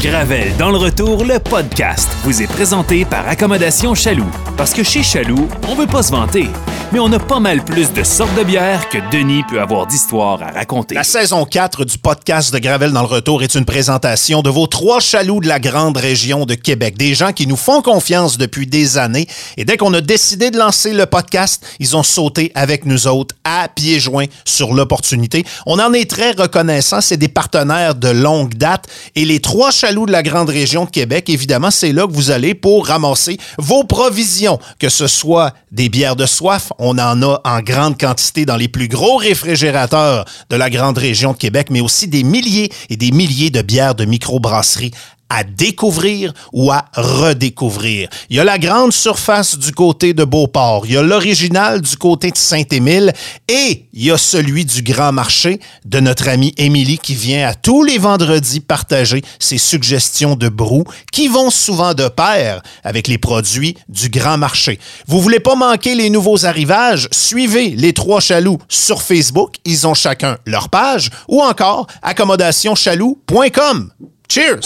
[0.00, 4.30] Gravel dans le retour, le podcast vous est présenté par Accommodation Chaloux.
[4.56, 6.46] Parce que chez Chaloux, on veut pas se vanter,
[6.92, 10.42] mais on a pas mal plus de sortes de bières que Denis peut avoir d'histoires
[10.42, 10.96] à raconter.
[10.96, 14.66] La saison 4 du podcast de Gravel dans le retour est une présentation de vos
[14.66, 16.98] trois chaloux de la grande région de Québec.
[16.98, 19.28] Des gens qui nous font confiance depuis des années.
[19.56, 23.36] Et dès qu'on a décidé de lancer le podcast, ils ont sauté avec nous autres
[23.44, 25.44] à pieds joints sur l'opportunité.
[25.66, 27.00] On en est très reconnaissant.
[27.00, 28.86] C'est des partenaires de longue date.
[29.14, 32.32] Et les trois chaloux de la grande région de Québec, évidemment, c'est là que vous
[32.32, 37.40] allez pour ramasser vos provisions, que ce soit des bières de soif, on en a
[37.44, 41.80] en grande quantité dans les plus gros réfrigérateurs de la grande région de Québec, mais
[41.80, 44.90] aussi des milliers et des milliers de bières de microbrasserie
[45.30, 48.08] à découvrir ou à redécouvrir.
[48.28, 51.96] Il y a la grande surface du côté de Beauport, il y a l'original du
[51.96, 53.12] côté de Saint-Émile
[53.48, 57.54] et il y a celui du Grand Marché de notre amie Émilie qui vient à
[57.54, 63.18] tous les vendredis partager ses suggestions de brou qui vont souvent de pair avec les
[63.18, 64.80] produits du Grand Marché.
[65.06, 67.08] Vous voulez pas manquer les nouveaux arrivages?
[67.12, 73.90] Suivez les trois chaloux sur Facebook, ils ont chacun leur page ou encore accommodationchaloux.com.
[74.30, 74.64] Cheers!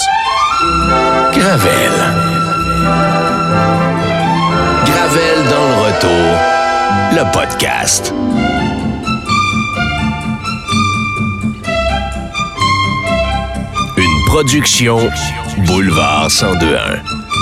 [1.32, 1.92] Gravel.
[4.84, 6.26] Gravel dans le retour.
[7.12, 8.12] Le podcast.
[13.96, 15.08] Une production
[15.66, 17.33] Boulevard 1021.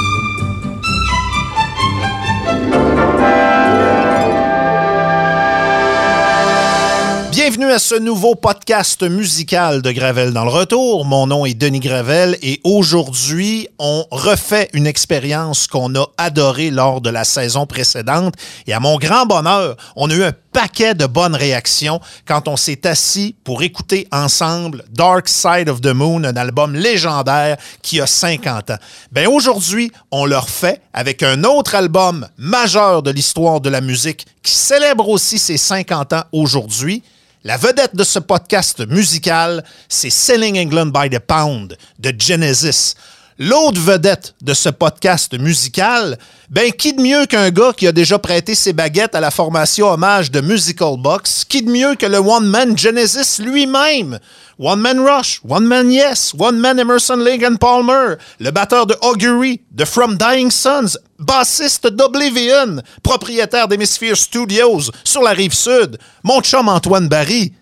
[7.73, 11.07] À ce nouveau podcast musical de Gravel dans le retour.
[11.07, 17.01] Mon nom est Denis Gravel et aujourd'hui, on refait une expérience qu'on a adorée lors
[17.01, 18.35] de la saison précédente.
[18.67, 22.59] Et à mon grand bonheur, on a eu un paquet de bonnes réactions quand on
[22.59, 28.07] s'est assis pour écouter ensemble Dark Side of the Moon, un album légendaire qui a
[28.07, 28.79] 50 ans.
[29.13, 34.27] Ben aujourd'hui, on le refait avec un autre album majeur de l'histoire de la musique
[34.43, 37.03] qui célèbre aussi ses 50 ans aujourd'hui.
[37.45, 42.95] La vedette de ce podcast musical, c'est Selling England by the Pound de Genesis.
[43.37, 46.19] L'autre vedette de ce podcast musical,
[46.51, 49.89] ben qui de mieux qu'un gars qui a déjà prêté ses baguettes à la formation
[49.89, 54.21] hommage de Musical Box, qui de mieux que le One Man Genesis lui-même,
[54.61, 58.95] One Man Rush, One Man Yes, One Man Emerson Lake and Palmer, le batteur de
[59.01, 66.41] Augury, de From Dying Sons, bassiste d'Oblivion, propriétaire d'Hemisphere Studios sur la rive sud, mon
[66.41, 67.53] chum Antoine Barry.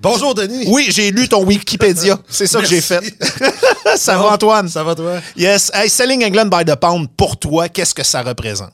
[0.00, 0.64] Bonjour, Denis.
[0.68, 2.18] Oui, j'ai lu ton Wikipédia.
[2.28, 3.00] C'est ça que j'ai fait.
[3.96, 4.68] ça va, Antoine?
[4.68, 5.20] Ça va, toi?
[5.36, 5.70] Yes.
[5.72, 8.72] Hey, Selling England by the Pound, pour toi, qu'est-ce que ça représente?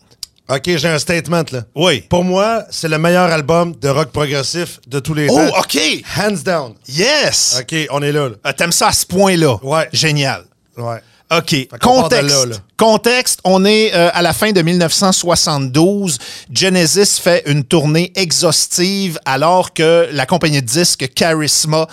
[0.49, 1.62] OK, j'ai un statement, là.
[1.77, 2.01] Oui.
[2.09, 5.59] Pour moi, c'est le meilleur album de rock progressif de tous les Oh, temps.
[5.61, 5.78] OK.
[6.19, 6.75] Hands down.
[6.89, 7.59] Yes.
[7.61, 8.34] OK, on est là, là.
[8.47, 9.59] Euh, T'aimes ça à ce point-là?
[9.62, 9.89] Ouais.
[9.93, 10.43] Génial.
[10.77, 10.99] Ouais.
[11.31, 11.69] OK.
[11.81, 12.29] Contexte.
[12.29, 12.57] là, là.
[12.77, 16.19] Contexte, on est euh, à la fin de 1972.
[16.53, 21.87] Genesis fait une tournée exhaustive alors que la compagnie de disques Charisma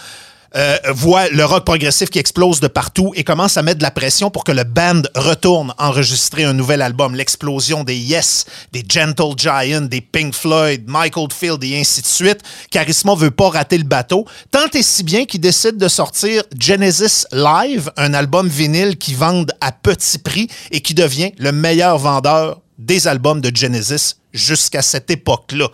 [0.56, 3.92] euh, voit le rock progressif qui explose de partout et commence à mettre de la
[3.92, 7.16] pression pour que le band retourne enregistrer un nouvel album.
[7.16, 12.40] L'explosion des Yes, des Gentle Giant, des Pink Floyd, Michael Field et ainsi de suite.
[12.72, 14.26] Charisma veut pas rater le bateau.
[14.52, 19.52] Tant et si bien qu'il décide de sortir Genesis Live, un album vinyle qui vende
[19.62, 25.10] à petit prix et qui devient le meilleur vendeur des albums de Genesis jusqu'à cette
[25.10, 25.70] époque-là.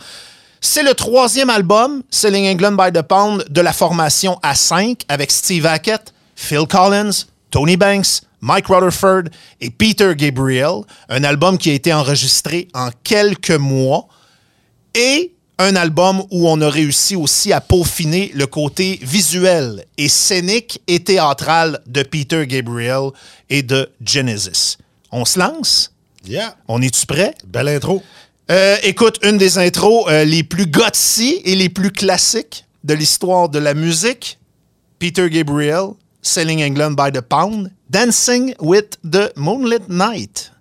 [0.66, 5.66] C'est le troisième album, Selling England by the Pound, de la formation A5 avec Steve
[5.66, 9.24] Hackett, Phil Collins, Tony Banks, Mike Rutherford
[9.60, 10.84] et Peter Gabriel.
[11.10, 14.08] Un album qui a été enregistré en quelques mois
[14.96, 20.82] et un album où on a réussi aussi à peaufiner le côté visuel et scénique
[20.88, 23.10] et théâtral de Peter Gabriel
[23.50, 24.78] et de Genesis.
[25.12, 25.92] On se lance?
[26.26, 26.56] Yeah.
[26.70, 27.36] On est-tu prêt?
[27.46, 28.02] Belle intro.
[28.52, 33.48] Euh, écoute, une des intros euh, les plus gutsy et les plus classiques de l'histoire
[33.50, 34.38] de la musique.
[35.00, 40.52] Peter Gabriel, Selling England by the Pound, Dancing with the Moonlit Night.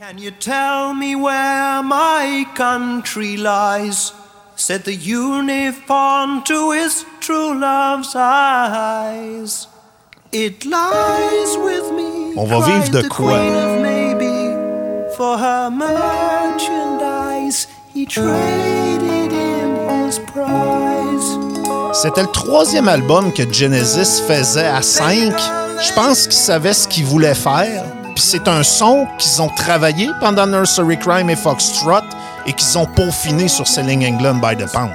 [0.00, 4.12] Can you tell me where my country lies?
[4.54, 9.66] Said the uniform to his true love's eyes.
[10.32, 12.34] It lies with me.
[12.36, 13.97] On va vivre de quoi?
[15.18, 21.38] For her merchandise, he traded in his prize.
[21.92, 25.32] C'était le troisième album que Genesis faisait à 5.
[25.82, 27.82] Je pense qu'ils savaient ce qu'ils voulaient faire.
[28.14, 32.04] Puis c'est un son qu'ils ont travaillé pendant Nursery Crime et Foxtrot
[32.46, 34.92] et qu'ils ont peaufiné sur Selling England by the Pound.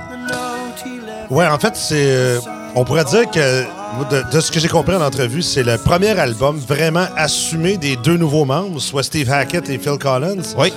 [1.29, 1.95] Ouais, en fait, c'est.
[1.97, 2.39] euh,
[2.75, 3.65] on pourrait dire que
[4.09, 7.95] de, de ce que j'ai compris en entrevue, c'est le premier album vraiment assumé des
[7.95, 10.73] deux nouveaux membres, soit Steve Hackett et Phil Collins, Oui.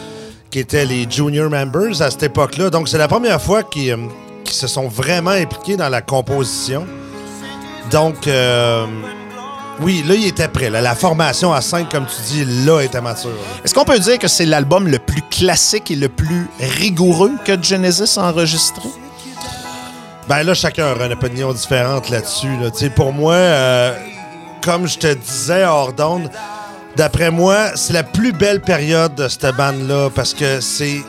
[0.50, 2.70] qui étaient les junior members à cette époque-là.
[2.70, 3.96] Donc, c'est la première fois qu'ils euh,
[4.50, 6.86] se sont vraiment impliqués dans la composition.
[7.90, 8.84] Donc, euh,
[9.80, 10.70] oui, là, il était prêt.
[10.70, 10.80] là.
[10.80, 13.30] La formation à 5, comme tu dis, là, était mature.
[13.64, 17.60] Est-ce qu'on peut dire que c'est l'album le plus classique et le plus rigoureux que
[17.62, 18.88] Genesis a enregistré?
[20.28, 22.56] Ben là, chacun aura une opinion différente là-dessus.
[22.60, 22.70] là.
[22.96, 23.92] Pour moi, euh,
[24.64, 26.28] comme je te disais hors d'onde,
[26.96, 31.00] d'après moi, c'est la plus belle période de cette bande-là parce que c'est.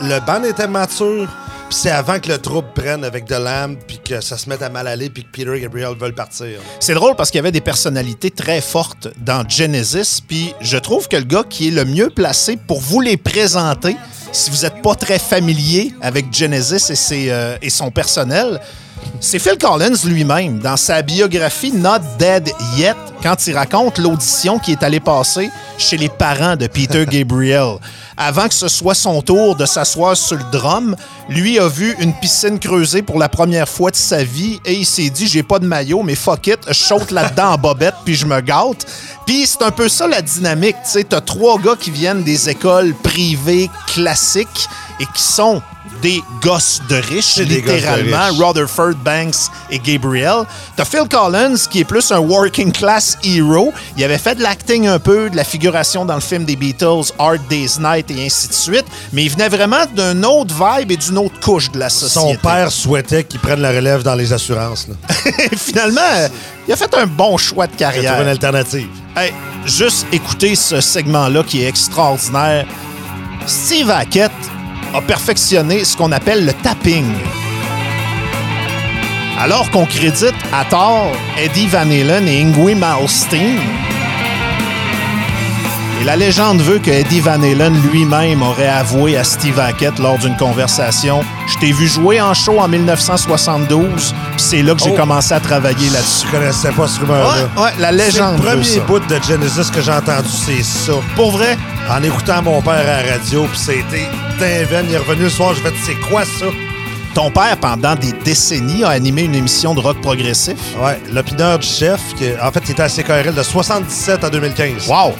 [0.00, 1.28] Le band était mature,
[1.72, 4.68] c'est avant que le troupe prenne avec The Lamb, puis que ça se mette à
[4.68, 6.60] mal aller, puis que Peter et Gabriel veulent partir.
[6.80, 11.08] C'est drôle parce qu'il y avait des personnalités très fortes dans Genesis, puis je trouve
[11.08, 13.96] que le gars qui est le mieux placé pour vous les présenter,
[14.32, 18.60] si vous n'êtes pas très familier avec Genesis et, ses, euh, et son personnel,
[19.20, 24.72] c'est Phil Collins lui-même, dans sa biographie Not Dead Yet, quand il raconte l'audition qui
[24.72, 27.76] est allée passer chez les parents de Peter Gabriel.
[28.16, 30.96] Avant que ce soit son tour de s'asseoir sur le drum,
[31.28, 34.86] lui a vu une piscine creusée pour la première fois de sa vie et il
[34.86, 38.14] s'est dit j'ai pas de maillot mais fuck it, je saute là-dedans en bobette puis
[38.14, 38.86] je me gâte.
[39.26, 42.50] Puis c'est un peu ça la dynamique, tu sais, t'as trois gars qui viennent des
[42.50, 44.68] écoles privées classiques
[45.02, 45.60] et qui sont
[46.00, 48.28] des gosses de riches, de littéralement.
[48.38, 50.44] Rutherford, Banks et Gabriel.
[50.76, 53.72] T'as Phil Collins, qui est plus un working class hero.
[53.96, 57.12] Il avait fait de l'acting un peu, de la figuration dans le film des Beatles,
[57.18, 58.84] Hard Day's Night et ainsi de suite.
[59.12, 62.34] Mais il venait vraiment d'une autre vibe et d'une autre couche de la société.
[62.34, 64.86] Son père souhaitait qu'il prenne la relève dans les assurances.
[64.88, 64.94] Là.
[65.56, 66.28] Finalement,
[66.68, 68.28] il a fait un bon choix de Il a trouvé une carrière.
[68.28, 68.88] alternative.
[69.16, 69.32] Hey,
[69.66, 72.66] juste écouter ce segment-là qui est extraordinaire.
[73.46, 74.30] Steve Hackett
[74.94, 77.06] a perfectionné ce qu'on appelle le tapping.
[79.38, 83.58] Alors qu'on crédite à tort Eddie Van Halen et Yngwie Malmsteen.
[86.00, 90.18] Et la légende veut que Eddie Van Halen lui-même aurait avoué à Steve Hackett lors
[90.18, 94.90] d'une conversation Je t'ai vu jouer en show en 1972, puis c'est là que j'ai
[94.90, 94.96] Oh.
[94.96, 96.26] commencé à travailler là-dessus.
[96.26, 97.48] Je connaissais pas ce rumeur-là.
[97.56, 100.92] Ouais, ouais, la légende le premier bout de Genesis que j'ai entendu, c'est ça.
[101.14, 101.56] Pour vrai,
[101.90, 104.06] En écoutant mon père à la radio, puis c'était
[104.38, 104.84] dingue.
[104.88, 106.46] Il est revenu le soir, je vais dire, c'est quoi ça?
[107.14, 110.56] ton père, pendant des décennies, a animé une émission de rock progressif?
[110.82, 114.88] Ouais, l'opineur du chef, qui, en fait, il était à CKRL de 77 à 2015.
[114.88, 115.12] Wow!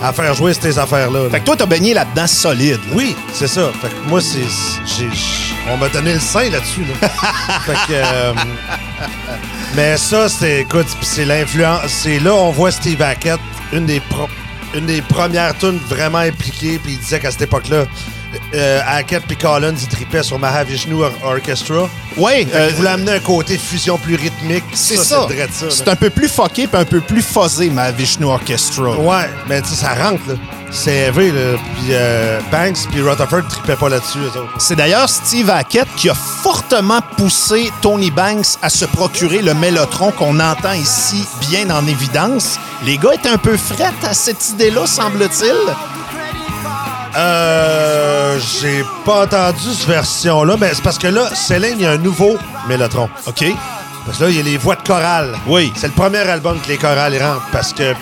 [0.00, 1.24] À faire jouer ces affaires-là.
[1.24, 1.30] là.
[1.30, 2.78] Fait que toi, t'as baigné là-dedans solide.
[2.88, 2.92] là.
[2.94, 3.70] Oui, c'est ça.
[3.82, 4.44] Fait que moi, c'est.
[4.86, 5.08] j'ai-
[5.70, 6.84] On m'a donné le sein là-dessus.
[7.00, 7.08] Là.
[7.66, 7.92] fait que.
[7.94, 8.32] euh,
[9.74, 10.60] mais ça, c'est.
[10.60, 11.82] Écoute, c'est l'influence.
[11.88, 13.40] C'est là, on voit Steve Hackett,
[13.72, 14.28] une des, pro-
[14.74, 16.78] une des premières tunes vraiment impliquées.
[16.82, 17.84] Puis il disait qu'à cette époque-là,
[18.54, 21.88] euh, Hackett puis Collins, ils tripaient sur Mahavishnu Or- Orchestra.
[22.16, 24.64] Oui, qu'il voulait amener un côté fusion plus rythmique.
[24.64, 25.26] Euh, c'est ça.
[25.52, 25.66] Ça.
[25.70, 28.90] C'est un peu plus fucké puis un peu plus fuzzé, ma Vishnu Orchestra.
[28.98, 30.34] Ouais, mais tu sais, ça rentre, là.
[30.70, 31.56] C'est élevé, là.
[31.76, 34.18] Puis euh, Banks puis Rutherford tripaient pas là-dessus.
[34.58, 40.10] C'est d'ailleurs Steve Hackett qui a fortement poussé Tony Banks à se procurer le mélotron
[40.10, 42.58] qu'on entend ici bien en évidence.
[42.84, 45.54] Les gars étaient un peu frettes à cette idée-là, semble-t-il.
[47.16, 48.38] Euh.
[48.60, 51.98] J'ai pas entendu cette version-là, mais c'est parce que là, Céline, il y a un
[51.98, 52.36] nouveau
[52.68, 53.08] Mélotron.
[53.26, 53.44] OK?
[54.06, 55.34] Parce que là, il y a les voix de chorale.
[55.46, 55.72] Oui.
[55.76, 57.48] C'est le premier album que les chorales rentrent.
[57.52, 57.94] Parce que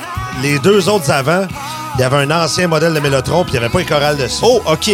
[0.42, 1.46] les deux autres avant,
[1.94, 4.16] il y avait un ancien modèle de Mélotron, puis il n'y avait pas les chorales
[4.16, 4.40] dessus.
[4.42, 4.90] Oh, OK.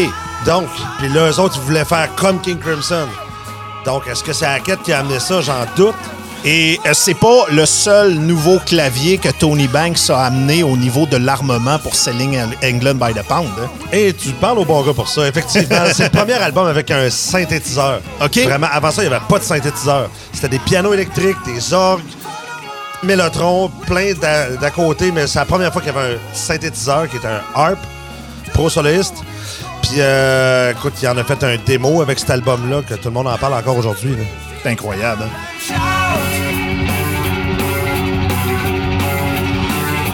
[0.47, 3.07] Donc, puis là, eux autres, ils voulaient faire comme King Crimson.
[3.85, 5.41] Donc, est-ce que c'est Hackett qui a amené ça?
[5.41, 5.95] J'en doute.
[6.45, 11.07] Et euh, c'est pas le seul nouveau clavier que Tony Banks a amené au niveau
[11.07, 13.49] de l'armement pour Selling England by the Pound.
[13.63, 13.69] hein.
[13.93, 15.85] Et tu parles au bon gars pour ça, effectivement.
[15.95, 18.01] c'est le premier album avec un synthétiseur.
[18.21, 18.39] OK.
[18.39, 20.11] Vraiment, avant ça, il n'y avait pas de synthétiseur.
[20.33, 22.03] C'était des pianos électriques, des orgues,
[23.05, 27.17] Mélotron, plein d'à côté, mais c'est la première fois qu'il y avait un synthétiseur qui
[27.19, 27.79] était un harp,
[28.53, 29.15] pro soloiste.
[29.83, 33.11] Puis, euh, écoute, il en a fait un démo avec cet album-là que tout le
[33.15, 34.17] monde en parle encore aujourd'hui.
[34.63, 35.23] C'est incroyable.
[35.71, 35.92] hein.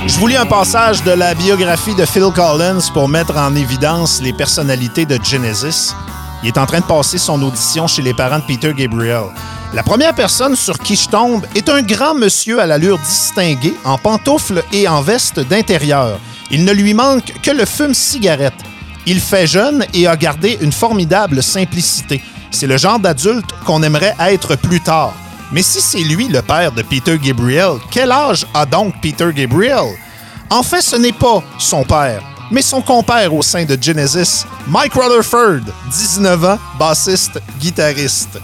[0.09, 4.23] Je vous lis un passage de la biographie de Phil Collins pour mettre en évidence
[4.23, 5.95] les personnalités de Genesis.
[6.43, 9.25] Il est en train de passer son audition chez les parents de Peter Gabriel.
[9.75, 13.99] La première personne sur qui je tombe est un grand monsieur à l'allure distinguée, en
[13.99, 16.19] pantoufles et en veste d'intérieur.
[16.51, 18.55] Il ne lui manque que le fume-cigarette.
[19.05, 22.23] Il fait jeune et a gardé une formidable simplicité.
[22.51, 25.13] C'est le genre d'adulte qu'on aimerait être plus tard.
[25.51, 29.87] Mais si c'est lui le père de Peter Gabriel, quel âge a donc Peter Gabriel?
[30.51, 34.95] En fait, ce n'est pas son père, mais son compère au sein de Genesis, Mike
[34.95, 38.39] Rutherford, 19 ans, bassiste, guitariste.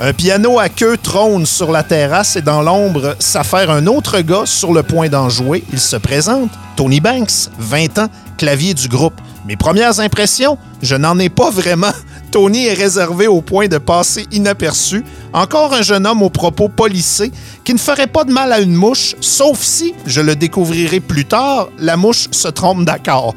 [0.00, 4.46] Un piano à queue trône sur la terrasse et dans l'ombre s'affaire un autre gars
[4.46, 5.64] sur le point d'en jouer.
[5.72, 9.20] Il se présente, Tony Banks, 20 ans, clavier du groupe.
[9.46, 11.92] Mes premières impressions, je n'en ai pas vraiment.
[12.32, 15.04] Tony est réservé au point de passer inaperçu.
[15.34, 17.30] Encore un jeune homme aux propos polissés
[17.62, 21.26] qui ne ferait pas de mal à une mouche, sauf si, je le découvrirai plus
[21.26, 23.34] tard, la mouche se trompe d'accord.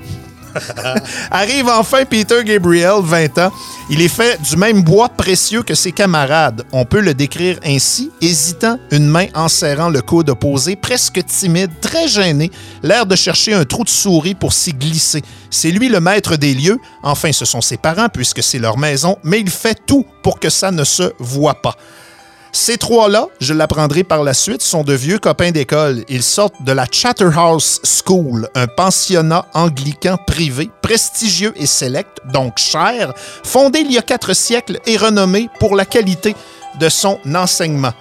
[1.32, 3.52] Arrive enfin Peter Gabriel, 20 ans.
[3.90, 6.64] Il est fait du même bois précieux que ses camarades.
[6.72, 11.72] On peut le décrire ainsi, hésitant, une main en serrant le coude opposé, presque timide,
[11.82, 15.22] très gêné, l'air de chercher un trou de souris pour s'y glisser.
[15.52, 16.80] C'est lui le maître des lieux.
[17.04, 20.50] Enfin, ce sont ses parents puisque c'est leur maison, mais il fait tout pour que
[20.50, 21.76] ça ne se voit pas.
[22.58, 26.06] Ces trois-là, je l'apprendrai par la suite, sont de vieux copains d'école.
[26.08, 33.14] Ils sortent de la Chatterhouse School, un pensionnat anglican privé, prestigieux et sélect, donc cher,
[33.44, 36.34] fondé il y a quatre siècles et renommé pour la qualité
[36.80, 37.92] de son enseignement.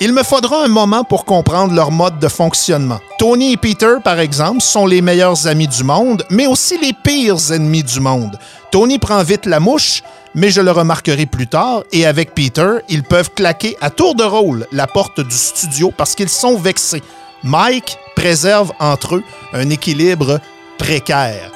[0.00, 3.00] Il me faudra un moment pour comprendre leur mode de fonctionnement.
[3.18, 7.52] Tony et Peter, par exemple, sont les meilleurs amis du monde, mais aussi les pires
[7.52, 8.38] ennemis du monde.
[8.70, 10.02] Tony prend vite la mouche,
[10.34, 14.24] mais je le remarquerai plus tard, et avec Peter, ils peuvent claquer à tour de
[14.24, 17.02] rôle la porte du studio parce qu'ils sont vexés.
[17.42, 20.40] Mike préserve entre eux un équilibre
[20.78, 21.50] précaire.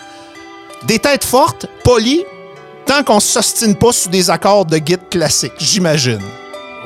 [0.85, 2.25] Des têtes fortes, polies,
[2.87, 6.21] tant qu'on ne s'ostine pas sur des accords de guide classiques, j'imagine.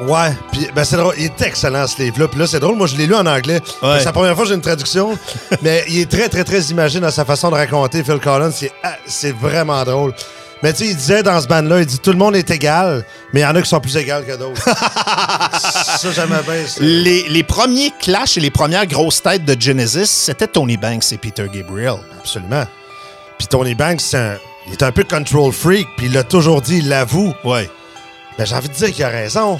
[0.02, 2.28] Ouais, puis ben c'est drôle, il est excellent ce livre-là.
[2.28, 3.60] Puis là, c'est drôle, moi je l'ai lu en anglais.
[3.82, 3.98] Ouais.
[3.98, 5.18] C'est la première fois que j'ai une traduction,
[5.62, 8.52] mais il est très, très, très imagé dans sa façon de raconter Phil Collins.
[8.52, 10.14] C'est, ah, c'est vraiment drôle.
[10.62, 13.04] Mais tu sais, il disait dans ce band-là, il dit tout le monde est égal,
[13.32, 14.60] mais il y en a qui sont plus égales que d'autres.
[15.98, 16.80] ça, j'aimais bien ça.
[16.80, 21.18] Les, les premiers clashs et les premières grosses têtes de Genesis, c'était Tony Banks et
[21.18, 21.98] Peter Gabriel.
[22.18, 22.64] Absolument.
[23.38, 26.60] Puis Tony Banks, c'est un- il est un peu control freak, puis il l'a toujours
[26.60, 27.32] dit, il l'avoue.
[27.44, 27.70] Ouais.
[28.36, 29.58] Ben, j'ai envie de dire qu'il a raison.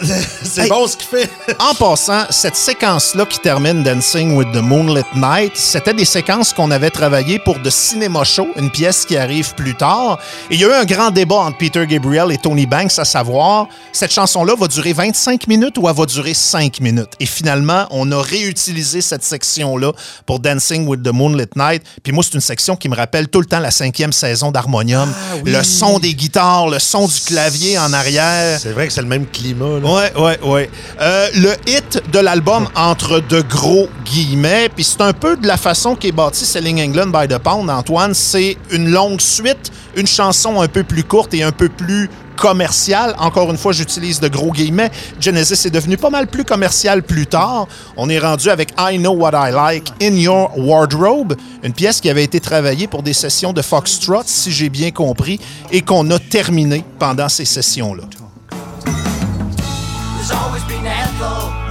[0.42, 0.68] c'est Hey.
[0.68, 1.30] bon ce qu'il fait.
[1.58, 6.70] En passant, cette séquence-là qui termine Dancing with the Moonlit Night, c'était des séquences qu'on
[6.70, 10.18] avait travaillées pour The Cinema Show, une pièce qui arrive plus tard.
[10.50, 13.04] Et il y a eu un grand débat entre Peter Gabriel et Tony Banks à
[13.04, 17.10] savoir, cette chanson-là va durer 25 minutes ou elle va durer 5 minutes?
[17.20, 19.92] Et finalement, on a réutilisé cette section-là
[20.26, 21.82] pour Dancing with the Moonlit Night.
[22.02, 25.12] Puis moi, c'est une section qui me rappelle tout le temps la cinquième saison d'Harmonium.
[25.44, 28.58] Le son des guitares, le son du clavier en arrière.
[28.60, 29.75] C'est vrai que c'est le même climat.
[29.80, 29.94] Là.
[29.94, 30.70] Ouais, ouais, ouais.
[31.00, 35.56] Euh, le hit de l'album entre de gros guillemets, puis c'est un peu de la
[35.56, 38.14] façon qu'est bâti Selling England by the Pound, Antoine.
[38.14, 43.14] C'est une longue suite, une chanson un peu plus courte et un peu plus commerciale.
[43.18, 44.90] Encore une fois, j'utilise de gros guillemets.
[45.20, 47.66] Genesis est devenu pas mal plus commercial plus tard.
[47.96, 52.10] On est rendu avec I Know What I Like in Your Wardrobe, une pièce qui
[52.10, 55.40] avait été travaillée pour des sessions de Foxtrot, si j'ai bien compris,
[55.72, 58.04] et qu'on a terminé pendant ces sessions-là.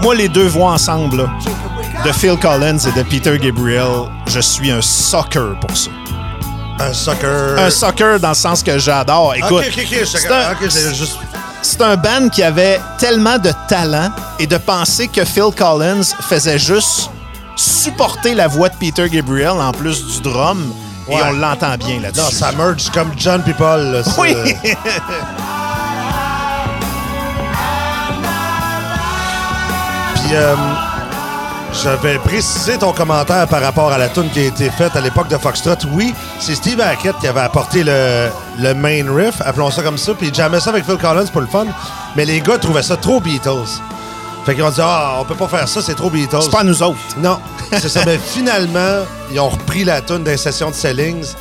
[0.05, 1.25] Moi, les deux voix ensemble, là,
[2.05, 5.89] de Phil Collins et de Peter Gabriel, je suis un sucker pour ça.
[6.79, 7.55] Un sucker.
[7.57, 9.33] Un sucker dans le sens que j'adore.
[9.33, 9.97] Écoute, ok, ok.
[10.01, 11.17] je- c'est un- juste.
[11.63, 16.59] c'est un band qui avait tellement de talent et de penser que Phil Collins faisait
[16.59, 17.09] juste
[17.55, 20.71] supporter la voix de Peter Gabriel en plus du drum.
[21.09, 22.21] Et on l'entend bien là-dessus.
[22.21, 24.35] Non, ça merge comme John là, c'est- Oui!
[30.25, 30.55] Puis, euh,
[31.71, 35.01] je vais préciser ton commentaire par rapport à la tune qui a été faite à
[35.01, 35.75] l'époque de Foxtrot.
[35.91, 38.29] Oui, c'est Steve Hackett qui avait apporté le,
[38.59, 41.41] le main riff, appelons ça comme ça, puis il jammait ça avec Phil Collins pour
[41.41, 41.65] le fun.
[42.15, 43.81] Mais les gars trouvaient ça trop Beatles.
[44.45, 46.37] Fait qu'ils ont dit, ah, on peut pas faire ça, c'est trop Beatles.
[46.41, 46.97] C'est pas nous autres.
[47.17, 47.39] Non,
[47.71, 48.01] c'est ça.
[48.05, 51.33] Mais finalement, ils ont repris la tune des sessions de Sellings.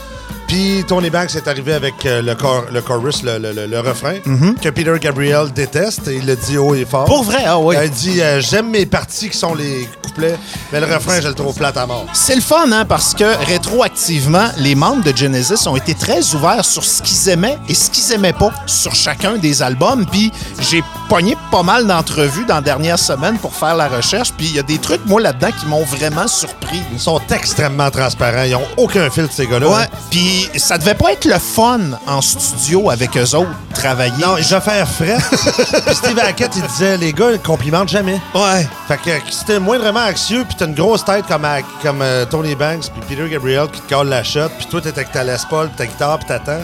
[0.54, 3.80] Puis Tony Banks est arrivé avec euh, le, cor- le chorus, le, le- le- le
[3.80, 4.18] refrain,
[4.62, 6.06] que Peter Gabriel déteste.
[6.06, 7.06] Et il le dit haut et fort.
[7.06, 7.74] Pour vrai, ah oui.
[7.82, 10.36] Il dit euh, J'aime mes parties qui sont les couplets,
[10.72, 12.06] mais le refrain, je le trouve plate à mort.
[12.12, 16.64] C'est le fun, hein, parce que rétroactivement, les membres de Genesis ont été très ouverts
[16.64, 20.06] sur ce qu'ils aimaient et ce qu'ils aimaient pas sur chacun des albums.
[20.06, 20.30] Puis
[20.60, 24.32] j'ai pogné pas mal d'entrevues dans la dernière semaine pour faire la recherche.
[24.36, 26.80] Puis il y a des trucs, moi, là-dedans, qui m'ont vraiment surpris.
[26.92, 28.44] Ils sont extrêmement transparents.
[28.44, 29.68] Ils ont aucun filtre, ces gars-là.
[29.68, 34.12] Ouais, puis ça devait pas être le fun en studio avec eux autres, travailler.
[34.20, 35.16] Non, je vais faire frais.
[35.86, 38.20] Puis Steve Hackett, il disait Les gars, ils complimentent jamais.
[38.34, 38.66] Ouais.
[38.88, 42.24] Fait que si t'es moindrement anxieux, puis t'as une grosse tête comme, à- comme euh,
[42.26, 45.24] Tony Banks, puis Peter Gabriel qui te colle la shot, puis toi t'es avec ta
[45.24, 46.60] Les Paul, puis ta guitare, puis t'attends,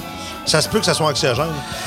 [0.51, 1.47] ça se peut que ça soit anxiogène.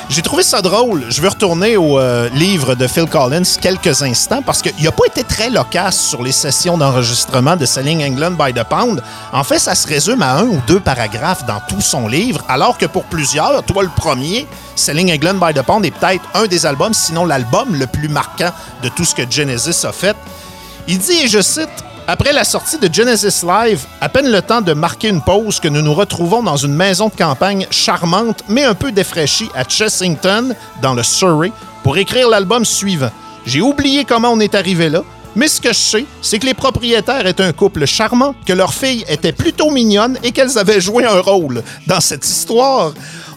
[0.09, 1.05] J'ai trouvé ça drôle.
[1.09, 5.05] Je veux retourner au euh, livre de Phil Collins quelques instants parce qu'il n'a pas
[5.05, 9.03] été très loquace sur les sessions d'enregistrement de Selling England by the Pound.
[9.33, 12.77] En fait, ça se résume à un ou deux paragraphes dans tout son livre, alors
[12.77, 16.65] que pour plusieurs, toi le premier, Selling England by the Pound est peut-être un des
[16.65, 18.51] albums, sinon l'album le plus marquant
[18.81, 20.15] de tout ce que Genesis a fait.
[20.87, 21.69] Il dit, et je cite,
[22.07, 25.67] après la sortie de Genesis Live, à peine le temps de marquer une pause que
[25.67, 30.55] nous nous retrouvons dans une maison de campagne charmante mais un peu défraîchie à Chessington,
[30.81, 31.51] dans le Surrey,
[31.83, 33.11] pour écrire l'album suivant.
[33.45, 35.03] J'ai oublié comment on est arrivé là,
[35.35, 38.73] mais ce que je sais, c'est que les propriétaires étaient un couple charmant, que leur
[38.73, 42.93] fille était plutôt mignonne et qu'elles avaient joué un rôle dans cette histoire.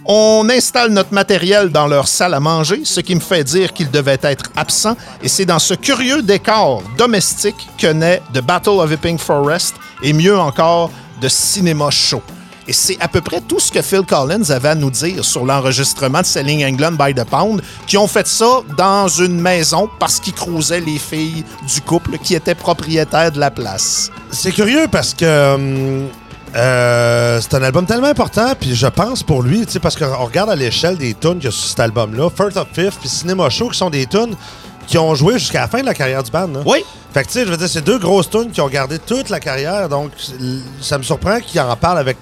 [0.08, 3.90] On installe notre matériel dans leur salle à manger, ce qui me fait dire qu'ils
[3.90, 8.92] devaient être absents, et c'est dans ce curieux décor domestique que naît The Battle of
[8.92, 12.22] Epping Forest, et mieux encore, de Cinéma Show.
[12.68, 15.44] Et c'est à peu près tout ce que Phil Collins avait à nous dire sur
[15.44, 20.20] l'enregistrement de Selling England by the Pound, qui ont fait ça dans une maison parce
[20.20, 21.44] qu'ils cruisaient les filles
[21.74, 24.12] du couple qui étaient propriétaires de la place.
[24.30, 26.08] C'est curieux parce que hum,
[26.56, 30.24] euh, c'est un album tellement important, puis je pense pour lui, tu sais, parce qu'on
[30.24, 33.08] regarde à l'échelle des tunes qu'il y a sur cet album-là, First of Fifth puis
[33.08, 34.34] Cinema Show, qui sont des tunes
[34.86, 36.46] qui ont joué jusqu'à la fin de la carrière du band.
[36.48, 36.60] là.
[36.64, 36.84] Oui.
[37.12, 39.28] Fait que, tu sais, je veux dire, c'est deux grosses tunes qui ont gardé toute
[39.30, 40.12] la carrière, donc
[40.80, 42.16] ça me surprend qu'il en parle avec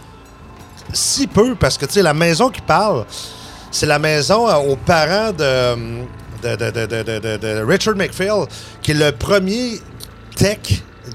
[0.92, 3.04] si peu, parce que, tu sais, la maison qui parle,
[3.70, 5.74] c'est la maison euh, aux parents de,
[6.42, 8.46] de, de- de- de- de- de- de Richard McPhail,
[8.82, 9.80] qui est le premier
[10.36, 10.58] tech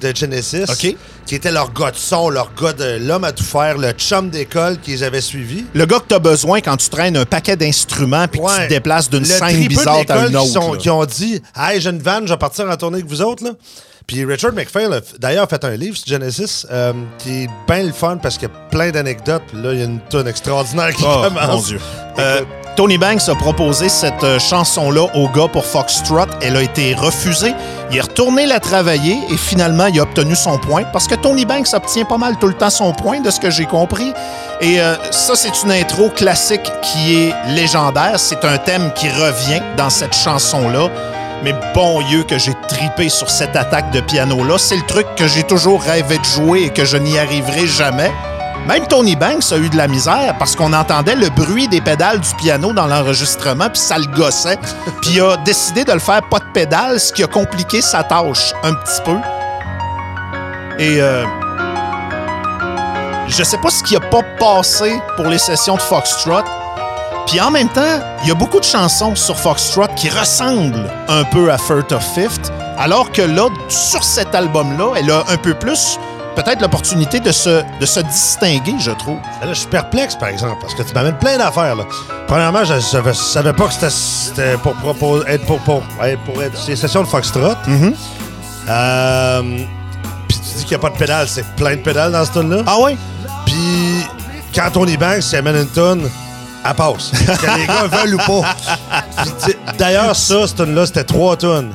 [0.01, 0.95] de Genesis, OK.
[1.29, 4.31] Qui était leur gars de son, leur gars de l'homme à tout faire, le chum
[4.31, 5.63] d'école qu'ils avaient suivi.
[5.75, 8.69] Le gars que t'as besoin quand tu traînes un paquet d'instruments puis que tu te
[8.69, 10.48] déplaces d'une scène bizarre à une qui, autre.
[10.48, 10.79] sont- là.
[10.79, 13.43] qui ont dit Hey, j'ai une vanne, je vais partir en tournée avec vous autres.
[13.43, 13.51] Là.
[14.07, 17.93] Puis Richard McPhail, a d'ailleurs, fait un livre sur Genesis euh, qui est bien le
[17.93, 19.43] fun parce qu'il y a plein d'anecdotes.
[19.53, 21.48] Puis Là, il y a une tonne extraordinaire qui Oh, commence.
[21.48, 21.79] mon Dieu.
[22.17, 22.41] Euh,
[22.79, 26.27] Tony Banks a proposé cette euh, chanson-là au gars pour Foxtrot.
[26.41, 27.53] Elle a été refusée.
[27.91, 31.43] Il est retourné la travailler et finalement, il a obtenu son point parce que Tony
[31.43, 34.13] Banks obtient pas mal tout le temps son point, de ce que j'ai compris.
[34.62, 38.17] Et euh, ça, c'est une intro classique qui est légendaire.
[38.17, 40.88] C'est un thème qui revient dans cette chanson-là.
[41.43, 44.57] Mais bon Dieu que j'ai tripé sur cette attaque de piano-là.
[44.57, 48.13] C'est le truc que j'ai toujours rêvé de jouer et que je n'y arriverai jamais.
[48.67, 52.19] Même Tony Banks a eu de la misère parce qu'on entendait le bruit des pédales
[52.19, 54.59] du piano dans l'enregistrement, puis ça le gossait.
[55.01, 58.03] Puis il a décidé de le faire pas de pédales, ce qui a compliqué sa
[58.03, 59.17] tâche un petit peu.
[60.77, 61.25] Et euh,
[63.27, 66.43] je sais pas ce qui a pas passé pour les sessions de Foxtrot.
[67.27, 71.24] Puis en même temps, il y a beaucoup de chansons sur Foxtrot qui ressemblent un
[71.24, 75.53] peu à First of Fifth, alors que là, sur cet album-là, elle a un peu
[75.53, 76.00] plus
[76.35, 79.18] peut-être l'opportunité de se, de se distinguer, je trouve.
[79.42, 81.75] Là, je suis perplexe, par exemple, parce que tu m'amènes plein d'affaires.
[81.75, 81.83] là.
[82.27, 86.22] Premièrement, je savais, je savais pas que c'était- c'était pour, proposer, être pour, pour, être
[86.24, 87.53] pour être ces sessions de Foxtrot.
[88.70, 89.42] Euh,
[90.27, 92.31] Puis tu dis qu'il n'y a pas de pédale, c'est plein de pédales dans ce
[92.33, 92.63] tune-là.
[92.68, 92.98] Ah ouais?
[93.46, 94.05] Puis
[94.53, 96.09] quand Tony Banks s'y amène une tonne,
[96.63, 97.11] elle passe.
[97.11, 98.55] que les gars veulent ou pas?
[99.44, 101.74] Puis, D'ailleurs, ça, cette tune-là, c'était trois tonnes.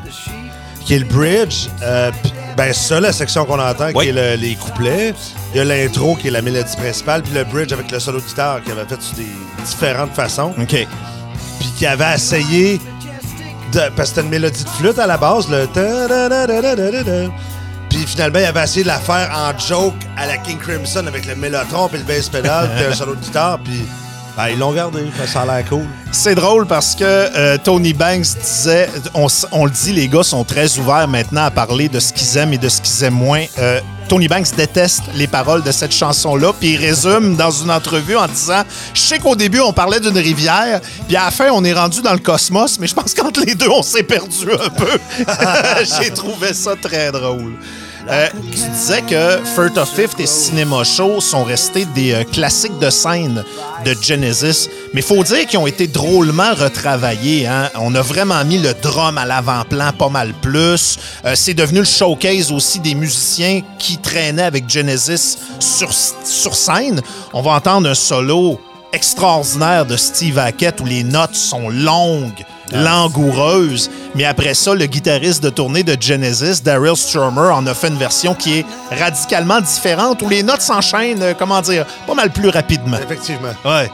[0.85, 1.69] Qui est le bridge.
[1.83, 2.11] euh,
[2.57, 4.05] ben, ça, la section qu'on entend, Oui.
[4.05, 5.15] qui est le- les couplets.
[5.53, 7.23] Il y a l'intro, qui est la mélodie principale.
[7.23, 9.27] Puis le bridge avec le solo de guitare, qu'il avait fait sur des
[9.65, 10.53] différentes façons.
[10.61, 10.87] OK.
[11.61, 12.81] Puis qui avait essayé.
[13.73, 15.67] De, parce que c'était une mélodie de flûte à la base, le.
[17.91, 21.27] Puis finalement, il avait essayé de la faire en joke à la King Crimson avec
[21.27, 23.59] le mélotron puis le bass pedal puis un solo de guitare.
[23.65, 23.85] Puis
[24.37, 25.01] ben, ils l'ont gardé.
[25.27, 25.87] Ça a l'air cool.
[26.13, 30.79] C'est drôle parce que euh, Tony Banks disait, on, le dit, les gars sont très
[30.79, 33.45] ouverts maintenant à parler de ce qu'ils aiment et de ce qu'ils aiment moins.
[33.59, 38.17] Euh, Tony Banks déteste les paroles de cette chanson-là, puis il résume dans une entrevue
[38.17, 41.65] en disant Je sais qu'au début, on parlait d'une rivière, puis à la fin, on
[41.65, 44.69] est rendu dans le cosmos, mais je pense qu'entre les deux, on s'est perdu un
[44.69, 44.99] peu.
[46.01, 47.55] J'ai trouvé ça très drôle.
[48.11, 52.79] Euh, tu disais que First of Fifth et Cinema Show sont restés des euh, classiques
[52.79, 53.43] de scène
[53.87, 57.47] de Genesis, mais faut dire qu'ils ont été drôlement retravaillés.
[57.47, 57.71] hein.
[57.77, 60.99] On a vraiment mis le drum à l'avant-plan pas mal plus.
[61.25, 67.01] Euh, C'est devenu le showcase aussi des musiciens qui traînaient avec Genesis sur, sur scène.
[67.33, 68.61] On va entendre un solo
[68.93, 73.91] extraordinaire de Steve Hackett où les notes sont longues, langoureuses.
[74.15, 77.99] Mais après ça, le guitariste de tournée de Genesis, Daryl Strummer, en a fait une
[77.99, 82.49] version qui est radicalement différente où les notes s'enchaînent, euh, comment dire, pas mal plus
[82.49, 82.99] rapidement.
[82.99, 83.55] Effectivement.
[83.65, 83.91] Ouais.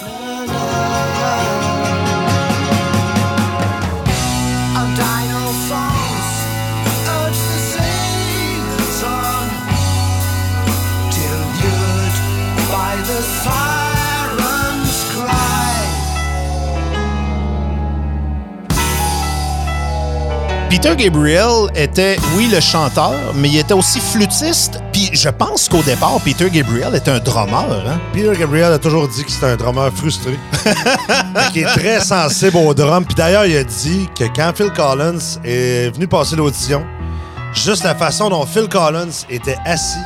[20.71, 24.81] Peter Gabriel était, oui, le chanteur, mais il était aussi flûtiste.
[24.93, 27.85] Puis je pense qu'au départ, Peter Gabriel était un drummer.
[27.89, 28.01] Hein?
[28.13, 30.39] Peter Gabriel a toujours dit que c'était un drummer frustré.
[31.53, 33.05] qui est très sensible au drum.
[33.05, 36.87] Puis d'ailleurs, il a dit que quand Phil Collins est venu passer l'audition,
[37.53, 39.99] juste la façon dont Phil Collins était assis,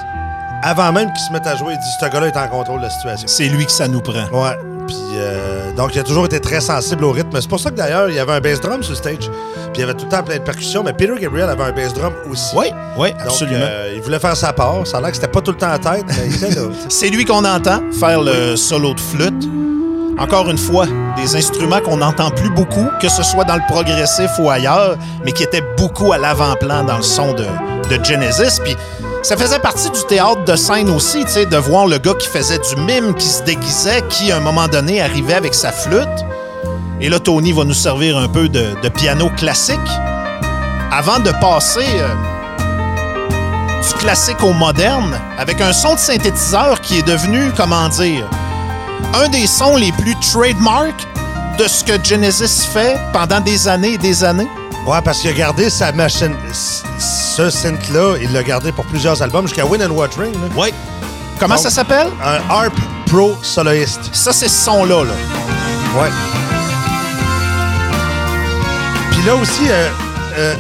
[0.63, 2.87] avant même qu'il se mette à jouer, il dit ce gars-là est en contrôle de
[2.87, 3.29] la situation.
[3.29, 4.25] C'est lui que ça nous prend.
[4.33, 4.57] Ouais.
[4.87, 7.31] Puis, euh, donc, il a toujours été très sensible au rythme.
[7.41, 9.19] C'est pour ça que d'ailleurs, il y avait un bass drum sur le stage.
[9.19, 9.31] Puis,
[9.77, 10.83] il y avait tout le temps plein de percussions.
[10.85, 12.55] Mais Peter Gabriel avait un bass drum aussi.
[12.57, 12.67] Oui,
[12.99, 13.59] oui, Donc, absolument.
[13.63, 14.87] euh, il voulait faire sa part.
[14.87, 16.69] Ça a l'air que c'était pas tout le temps en tête, mais il était là.
[16.89, 19.49] C'est lui qu'on entend faire le solo de flûte.
[20.17, 24.31] Encore une fois, des instruments qu'on n'entend plus beaucoup, que ce soit dans le progressif
[24.39, 28.61] ou ailleurs, mais qui étaient beaucoup à l'avant-plan dans le son de, de Genesis.
[28.63, 28.77] Puis
[29.25, 32.59] ça faisait partie du théâtre de scène aussi, tu de voir le gars qui faisait
[32.59, 36.07] du mime, qui se déguisait, qui à un moment donné arrivait avec sa flûte.
[37.01, 39.81] Et là, Tony va nous servir un peu de, de piano classique
[40.93, 42.09] avant de passer euh,
[43.81, 48.29] du classique au moderne avec un son de synthétiseur qui est devenu, comment dire,
[49.15, 50.95] un des sons les plus trademark
[51.59, 54.49] de ce que Genesis fait pendant des années et des années.
[54.87, 56.35] Ouais, parce qu'il a gardé sa machine.
[56.99, 60.33] Ce synth-là, il l'a gardé pour plusieurs albums jusqu'à Win and Watering.
[60.35, 60.49] là.
[60.57, 60.73] Oui.
[61.41, 62.09] Comment Donc- ça s'appelle?
[62.23, 62.75] Un Harp
[63.07, 64.11] Pro soloiste.
[64.13, 65.05] Ça, c'est ce son-là.
[65.05, 65.13] Là.
[66.01, 66.11] Ouais.
[69.11, 69.89] Puis là aussi, euh,
[70.39, 70.55] euh,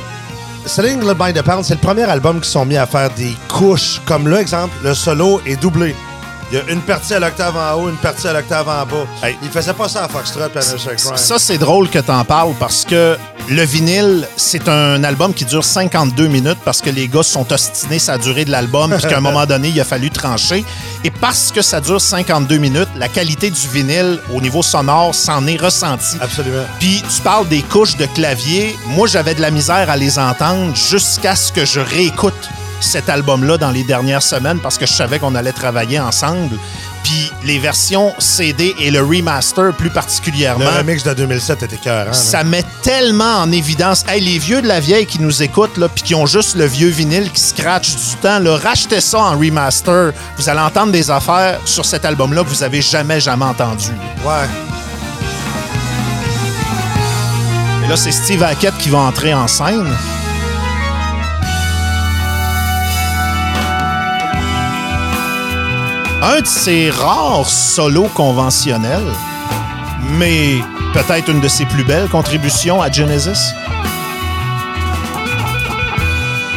[0.67, 3.37] Selling Led by the Pound, c'est le premier album qui sont mis à faire des
[3.49, 4.01] couches.
[4.07, 5.95] Comme là, exemple, le solo est doublé.
[6.51, 9.07] Il y a une partie à l'octave en haut, une partie à l'octave en bas.
[9.23, 9.37] Hey.
[9.43, 11.17] Il faisait pas ça à Foxtrot et à Crime.
[11.17, 13.17] Ça, c'est drôle que t'en parles parce que
[13.49, 17.51] le vinyle, c'est un album qui dure 52 minutes parce que les gars se sont
[17.53, 20.65] ostinés sa durée de l'album puis qu'à un moment donné, il a fallu trancher.
[21.03, 25.47] Et parce que ça dure 52 minutes, la qualité du vinyle au niveau sonore s'en
[25.47, 26.17] est ressentie.
[26.21, 26.65] Absolument.
[26.79, 28.77] Puis tu parles des couches de clavier.
[28.89, 32.49] Moi, j'avais de la misère à les entendre jusqu'à ce que je réécoute
[32.81, 36.57] cet album-là dans les dernières semaines parce que je savais qu'on allait travailler ensemble.
[37.03, 42.15] Puis les versions CD et le remaster plus Le particulièrement, remix de 2007 était cœur.
[42.15, 44.05] ça met tellement en évidence.
[44.09, 46.65] Hey, les vieux de la vieille qui nous écoutent, là, puis qui ont juste le
[46.65, 50.13] vieux vinyle qui scratch du temps, là, rachetez ça en remaster.
[50.39, 53.91] Vous allez entendre des affaires sur cet album-là que vous avez jamais, jamais entendu.
[54.25, 54.49] Ouais.
[57.85, 59.95] Et là, c'est Steve Hackett qui va entrer en scène.
[66.27, 69.13] Un de ses rares solos conventionnels,
[70.13, 70.55] mais
[70.95, 73.53] peut-être une de ses plus belles contributions à Genesis.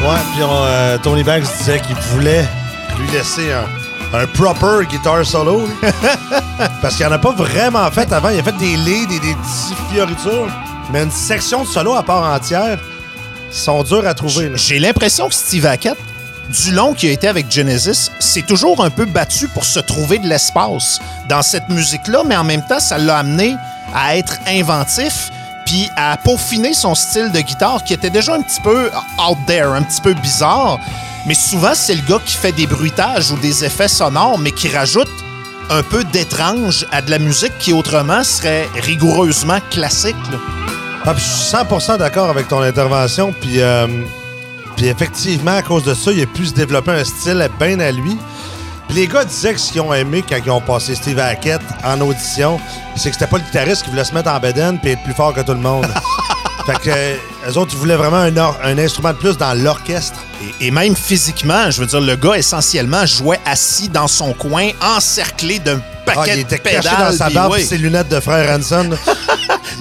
[0.02, 2.46] Ouais, puis euh, Tony Banks disait qu'il voulait
[2.98, 3.66] lui laisser un,
[4.18, 5.68] un proper guitar solo.
[6.82, 8.30] Parce qu'il en a pas vraiment fait avant.
[8.30, 10.48] Il a fait des leads et des petits fioritures.
[10.94, 12.80] Mais une section de solo à part entière
[13.52, 14.52] sont dures à trouver.
[14.56, 15.98] J'ai l'impression que Steve Hackett,
[16.50, 20.20] du long qui a été avec Genesis, s'est toujours un peu battu pour se trouver
[20.20, 23.56] de l'espace dans cette musique-là, mais en même temps, ça l'a amené
[23.94, 25.32] à être inventif
[25.66, 29.68] puis à peaufiner son style de guitare qui était déjà un petit peu out there,
[29.68, 30.80] un petit peu bizarre.
[31.26, 34.70] Mais souvent, c'est le gars qui fait des bruitages ou des effets sonores, mais qui
[34.70, 35.12] rajoute
[35.70, 40.16] un peu d'étrange à de la musique qui autrement serait rigoureusement classique.
[41.06, 43.34] Ah, je suis 100% d'accord avec ton intervention.
[43.34, 43.88] Puis, euh,
[44.78, 47.92] puis effectivement, à cause de ça, il a pu se développer un style bien à
[47.92, 48.16] lui.
[48.88, 51.60] Puis les gars disaient que ce qu'ils ont aimé quand ils ont passé Steve Hackett
[51.84, 52.58] en audition,
[52.96, 55.14] c'est que c'était pas le guitariste qui voulait se mettre en bedaine puis être plus
[55.14, 55.86] fort que tout le monde.
[56.66, 57.16] fait que euh,
[57.50, 60.20] eux autres, ils voulaient vraiment un, or- un instrument de plus dans l'orchestre.
[60.62, 64.70] Et, et même physiquement, je veux dire, le gars essentiellement jouait assis dans son coin,
[64.82, 66.84] encerclé d'un Ah, paquet il était de pédales.
[66.84, 68.92] caché dans sa barbe ses lunettes de frère Hanson.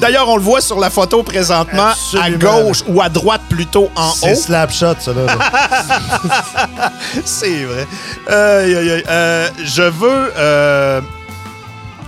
[0.07, 2.27] D'ailleurs, on le voit sur la photo présentement, Absolument.
[2.27, 4.37] à gauche ou à droite plutôt en C'est haut.
[4.37, 5.37] Slapshot, ça, là.
[7.25, 7.89] C'est vrai.
[8.31, 11.01] Euh, je veux euh,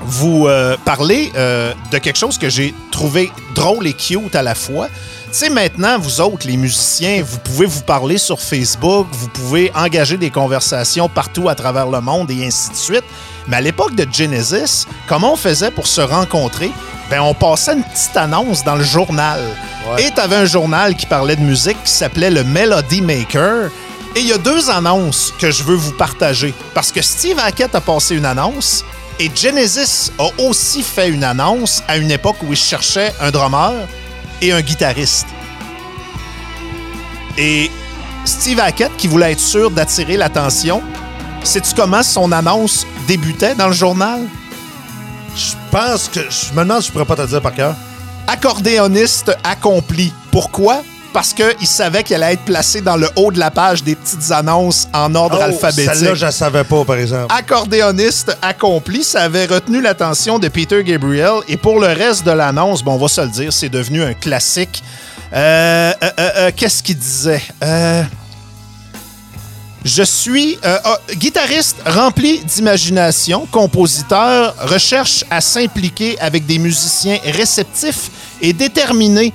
[0.03, 4.87] vous euh, parler de quelque chose que j'ai trouvé drôle et cute à la fois.
[5.31, 9.71] Tu sais, maintenant, vous autres, les musiciens, vous pouvez vous parler sur Facebook, vous pouvez
[9.75, 13.05] engager des conversations partout à travers le monde et ainsi de suite.
[13.47, 16.71] Mais à l'époque de Genesis, comment on faisait pour se rencontrer?
[17.11, 19.43] Ben, on passait une petite annonce dans le journal.
[19.91, 20.05] Ouais.
[20.05, 23.71] Et tu avais un journal qui parlait de musique qui s'appelait le Melody Maker.
[24.17, 26.55] Et il y a deux annonces que je veux vous partager.
[26.73, 28.83] Parce que Steve Hackett a passé une annonce
[29.21, 33.75] et Genesis a aussi fait une annonce à une époque où il cherchait un drummer
[34.41, 35.27] et un guitariste.
[37.37, 37.71] Et
[38.25, 40.83] Steve Hackett, qui voulait être sûr d'attirer l'attention,
[41.45, 44.21] sais-tu comment son annonce débutait dans le journal?
[45.37, 46.21] Je pense que.
[46.21, 47.75] Je me demande si je pourrais pas te le dire par cœur.
[48.27, 50.13] accordéoniste accompli.
[50.31, 50.83] Pourquoi?
[51.19, 54.31] Parce qu'il savait qu'elle allait être placée dans le haut de la page des petites
[54.31, 55.93] annonces en ordre Oh, alphabétique.
[55.93, 57.35] Celle-là, je la savais pas, par exemple.
[57.37, 61.41] Accordéoniste accompli, ça avait retenu l'attention de Peter Gabriel.
[61.49, 64.15] Et pour le reste de l'annonce, bon, on va se le dire, c'est devenu un
[64.15, 64.81] classique.
[65.33, 67.43] Euh, euh, euh, euh, Qu'est-ce qu'il disait?
[67.65, 68.05] Euh,
[69.85, 78.09] je suis euh, ah, guitariste rempli d'imagination, compositeur, recherche à s'impliquer avec des musiciens réceptifs
[78.41, 79.33] et déterminés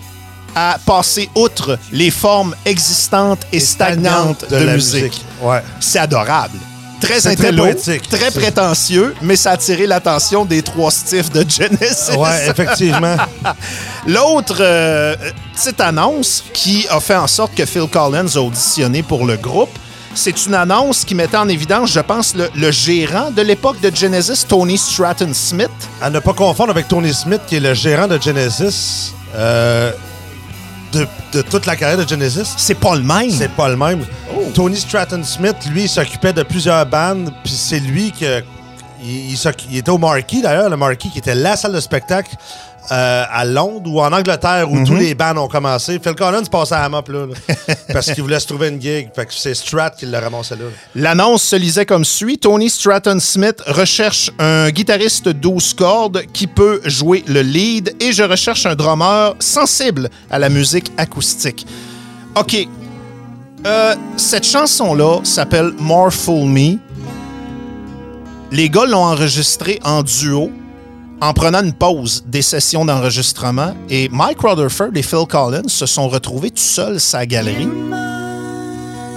[0.56, 5.24] à passer outre les formes existantes et, stagnantes de, la musique.
[5.42, 5.62] Ouais.
[5.80, 6.58] C'est adorable.
[7.02, 7.66] Très intello,
[8.10, 12.16] très prétentieux, mais ça a attiré l'attention des trois Stiffs de Genesis.
[12.18, 13.18] Ouais, effectivement.
[14.08, 15.14] L'autre euh,
[15.54, 19.78] petite annonce qui a fait en sorte que Phil Collins a auditionné pour le groupe,
[20.16, 23.94] c'est une annonce qui mettait en évidence, je pense, le, le gérant de l'époque de
[23.94, 25.72] Genesis, Tony Stratton Smith.
[26.02, 29.92] À ne pas confondre avec Tony Smith, qui est le gérant de Genesis, euh,
[30.94, 32.54] de, de toute la carrière de Genesis.
[32.58, 33.30] C'est pas le même.
[33.30, 34.06] C'est pas le même.
[34.54, 38.44] Tony Stratton Smith, lui, il s'occupait de plusieurs bandes, puis c'est lui que.
[39.06, 39.36] Il,
[39.70, 42.34] il était au Marquis, d'ailleurs, le Marquis, qui était la salle de spectacle
[42.92, 46.00] euh, à Londres ou en Angleterre, où tous les bands ont commencé.
[46.04, 47.56] Phil Collins passait à la mop, là, là,
[47.94, 49.10] parce qu'il voulait se trouver une gig.
[49.16, 50.66] Fait que c'est Strat qui l'a ramassé là.
[50.94, 52.38] L'annonce se lisait comme suit.
[52.38, 58.24] Tony Stratton Smith recherche un guitariste 12 cordes qui peut jouer le lead et je
[58.24, 61.66] recherche un drummer sensible à la musique acoustique.
[62.36, 62.68] OK.
[63.66, 66.78] Euh, cette chanson-là s'appelle More Fool Me.
[68.52, 70.52] Les gars l'ont enregistrée en duo
[71.24, 76.10] en prenant une pause des sessions d'enregistrement et Mike Rutherford et Phil Collins se sont
[76.10, 77.70] retrouvés tout seuls sa galerie.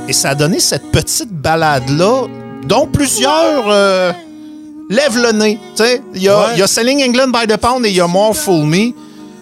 [0.09, 2.29] Et ça a donné cette petite balade-là,
[2.65, 4.13] dont plusieurs euh,
[4.89, 5.59] lèvent le nez.
[6.15, 6.57] Il y, Ouais.
[6.57, 8.93] y a Selling England by the Pound et il y a More Fool Me.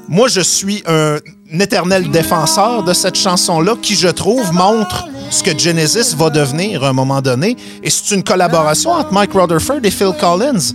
[0.09, 1.19] Moi, je suis un
[1.61, 6.89] éternel défenseur de cette chanson-là qui, je trouve, montre ce que Genesis va devenir à
[6.89, 7.57] un moment donné.
[7.83, 10.73] Et c'est une collaboration entre Mike Rutherford et Phil Collins.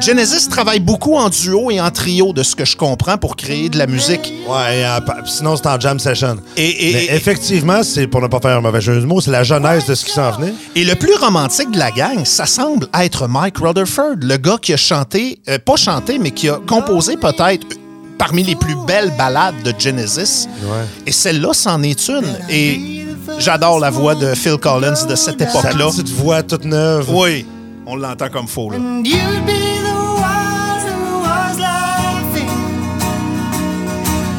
[0.00, 3.68] Genesis travaille beaucoup en duo et en trio, de ce que je comprends, pour créer
[3.68, 4.32] de la musique.
[4.48, 6.36] Ouais, euh, sinon, c'est en jam session.
[6.56, 9.30] Et- et- Mais effectivement, c'est pour ne pas faire un mauvais jeu de mots, c'est
[9.30, 10.54] la jeunesse de ce qui s'en venait.
[10.74, 14.72] Et le plus romantique de la gang, ça semble être Mike Rutherford, le gars qui
[14.72, 17.66] a chanté, euh, pas chanté, mais qui a composé peut-être
[18.16, 20.48] parmi les plus belles ballades de Genesis.
[20.62, 20.84] Ouais.
[21.06, 22.24] Et celle-là, c'en est une.
[22.50, 23.04] Et
[23.38, 25.86] j'adore la voix de Phil Collins de cette Sa époque-là.
[25.86, 27.06] petite voix toute neuve.
[27.10, 27.46] Oui,
[27.86, 28.70] on l'entend comme faux.
[28.70, 28.76] Là.
[28.78, 32.48] And you'd be the ones who was laughing,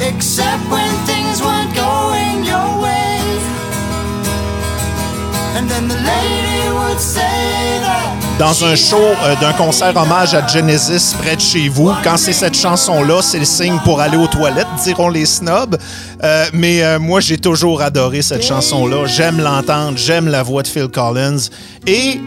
[0.02, 3.20] except when things weren't going your way.
[5.58, 8.16] And then the lady would say that.
[8.40, 12.32] Dans un show euh, d'un concert hommage à Genesis près de chez vous, quand c'est
[12.32, 15.78] cette chanson-là, c'est le signe pour aller aux toilettes, diront les snobs.
[16.24, 19.08] Euh, mais euh, moi, j'ai toujours adoré cette chanson-là.
[19.08, 21.50] J'aime l'entendre, j'aime la voix de Phil Collins.
[21.86, 22.22] Et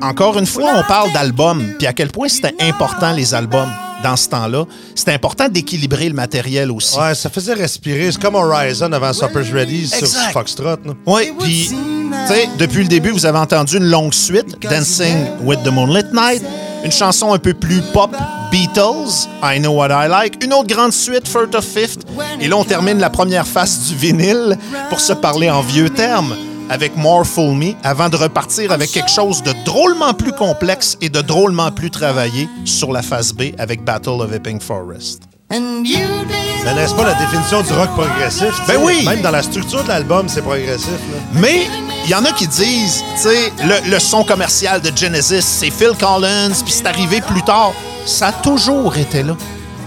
[0.00, 3.70] encore une fois, on parle d'albums, puis à quel point c'était important les albums
[4.04, 4.64] dans ce temps-là.
[4.94, 6.98] C'était important d'équilibrer le matériel aussi.
[6.98, 8.12] Ouais, ça faisait respirer.
[8.12, 10.06] C'est comme Horizon avant Supper's Ready sur.
[10.32, 10.76] Foxtrot.
[11.06, 15.62] Oui, puis, tu sais, depuis le début, vous avez entendu une longue suite, Dancing with
[15.64, 16.42] the Moonlit Night,
[16.84, 18.14] une chanson un peu plus pop,
[18.50, 22.00] Beatles, I Know What I Like, une autre grande suite, First of Fifth,
[22.40, 24.58] et là, on termine la première face du vinyle
[24.90, 26.36] pour se parler en vieux termes
[26.70, 31.08] avec More Fool Me, avant de repartir avec quelque chose de drôlement plus complexe et
[31.08, 35.22] de drôlement plus travaillé sur la face B avec Battle of Epping Forest.
[35.50, 38.54] The n'est-ce pas la définition du rock progressif?
[38.66, 39.04] Ben oui.
[39.04, 40.88] Même dans la structure de l'album, c'est progressif.
[40.88, 41.18] là.
[41.34, 41.66] Mais
[42.04, 45.70] il y en a qui disent, tu sais, le, le son commercial de Genesis, c'est
[45.70, 47.72] Phil Collins, puis c'est arrivé plus tard.
[48.06, 49.36] Ça a toujours été là.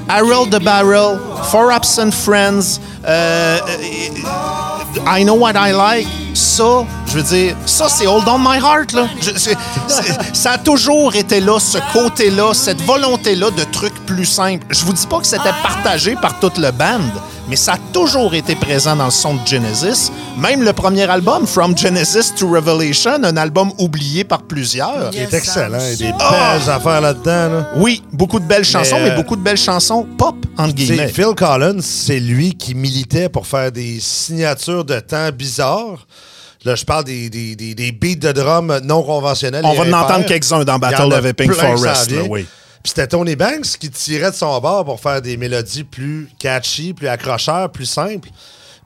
[0.07, 1.19] Harold the Barrel,
[1.51, 7.89] For Absent Friends, euh, euh, I Know What I Like, ça, je veux dire, ça,
[7.89, 9.07] c'est Hold On My Heart, là.
[9.21, 9.53] Je-
[10.33, 14.65] ça a toujours été là, ce côté-là, cette volonté-là de trucs plus simples.
[14.69, 16.99] Je vous dis pas que c'était partagé par toute le band,
[17.49, 20.11] mais ça a toujours été présent dans le son de Genesis.
[20.37, 25.09] Même le premier album, From Genesis to Revelation, un album oublié par plusieurs.
[25.13, 25.79] Il est excellent.
[25.93, 27.49] Il y a des belles affaires là-dedans.
[27.53, 27.69] là.
[27.77, 31.07] Oui, beaucoup de belles chansons, mais, euh, beaucoup de belles chansons pop, entre guillemets.
[31.07, 36.05] Phil Collins, c'est lui qui militait pour faire des signatures de temps bizarres.
[36.65, 39.63] Là, je parle des, des, des, des beats de drum non conventionnels.
[39.63, 42.45] On va en entendre quelques-uns dans Battle of Epping Forest, là, oui.
[42.87, 47.07] C'était Tony Banks qui tirait de son bord pour faire des mélodies plus catchy, plus
[47.07, 48.29] accrocheurs, plus simples.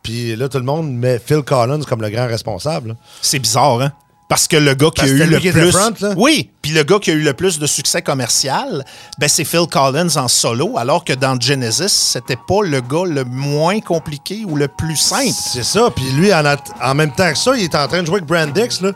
[0.01, 2.95] Puis là, tout le monde met Phil Collins comme le grand responsable.
[3.21, 3.91] C'est bizarre, hein?
[4.27, 5.71] Parce que le gars qui a Parce eu le plus.
[5.71, 6.13] front, là?
[6.15, 8.85] Oui, puis le gars qui a eu le plus de succès commercial,
[9.19, 13.25] ben c'est Phil Collins en solo, alors que dans Genesis, c'était pas le gars le
[13.25, 15.35] moins compliqué ou le plus simple.
[15.53, 15.89] C'est ça.
[15.93, 16.43] Puis lui, en,
[16.81, 18.79] en même temps que ça, il est en train de jouer avec Brandix.
[18.81, 18.93] Là.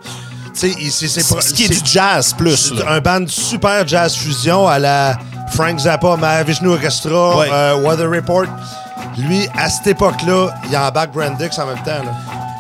[0.56, 0.74] C'est-
[1.42, 2.72] Ce qui est du jazz plus.
[2.74, 2.86] là.
[2.94, 5.18] un band super jazz fusion à la
[5.52, 7.50] Frank Zappa, Mahavishnu Orchestra, Ouais.
[7.52, 8.46] euh, Weather Report.
[9.18, 12.04] Lui, à cette époque-là, il embarque Brandix en même temps.
[12.04, 12.12] Là.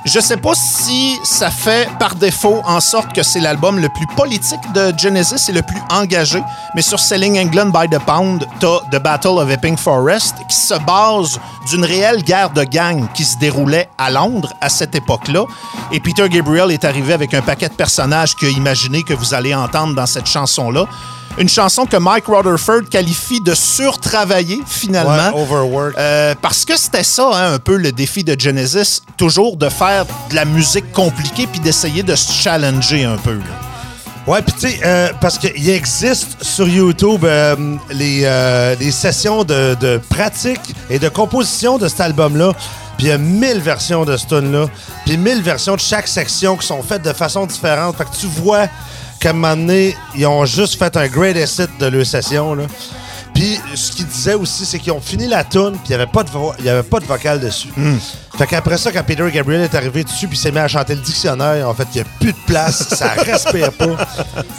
[0.06, 4.06] Je sais pas si ça fait par défaut en sorte que c'est l'album le plus
[4.15, 6.44] politique de Genesis et le plus engagé,
[6.76, 10.76] mais sur Selling England by the Pound, t'as The Battle of Epping Forest qui se
[10.86, 11.39] base
[11.72, 15.46] d'une réelle guerre de gang qui se déroulait à Londres à cette époque-là.
[15.91, 19.34] Et Peter Gabriel est arrivé avec un paquet de personnages qu'il a imaginé que vous
[19.34, 20.86] allez entendre dans cette chanson-là.
[21.38, 25.35] Une chanson que Mike Rutherford qualifie de surtravaillée finalement.
[25.35, 25.95] Ouais, overwork.
[25.97, 30.05] Euh, parce que c'était ça, hein, un peu le défi de Genesis, toujours de faire
[30.29, 33.33] de la musique compliquée puis d'essayer de se challenger un peu.
[33.33, 33.43] là.
[34.27, 37.55] Ouais, puis tu sais, euh, parce qu'il existe sur YouTube euh,
[37.91, 42.53] les, euh, les sessions de, de pratique et de composition de cet album-là.
[42.97, 44.65] Puis il y a mille versions de ce tune-là.
[45.05, 47.97] Puis mille versions de chaque section qui sont faites de façon différente.
[47.97, 48.67] Fait que tu vois
[49.19, 52.58] qu'à un donné, ils ont juste fait un great hit de leur session.
[53.36, 56.08] Puis ce qu'ils disaient aussi, c'est qu'ils ont fini la tune, puis il n'y avait,
[56.08, 57.67] pas de vo- il y avait pas de vocal dessus.
[58.38, 61.02] Fait qu'après ça, quand Peter Gabriel est arrivé dessus, puis s'est mis à chanter le
[61.02, 63.98] dictionnaire, en fait, il n'y a plus de place, ça respire pas.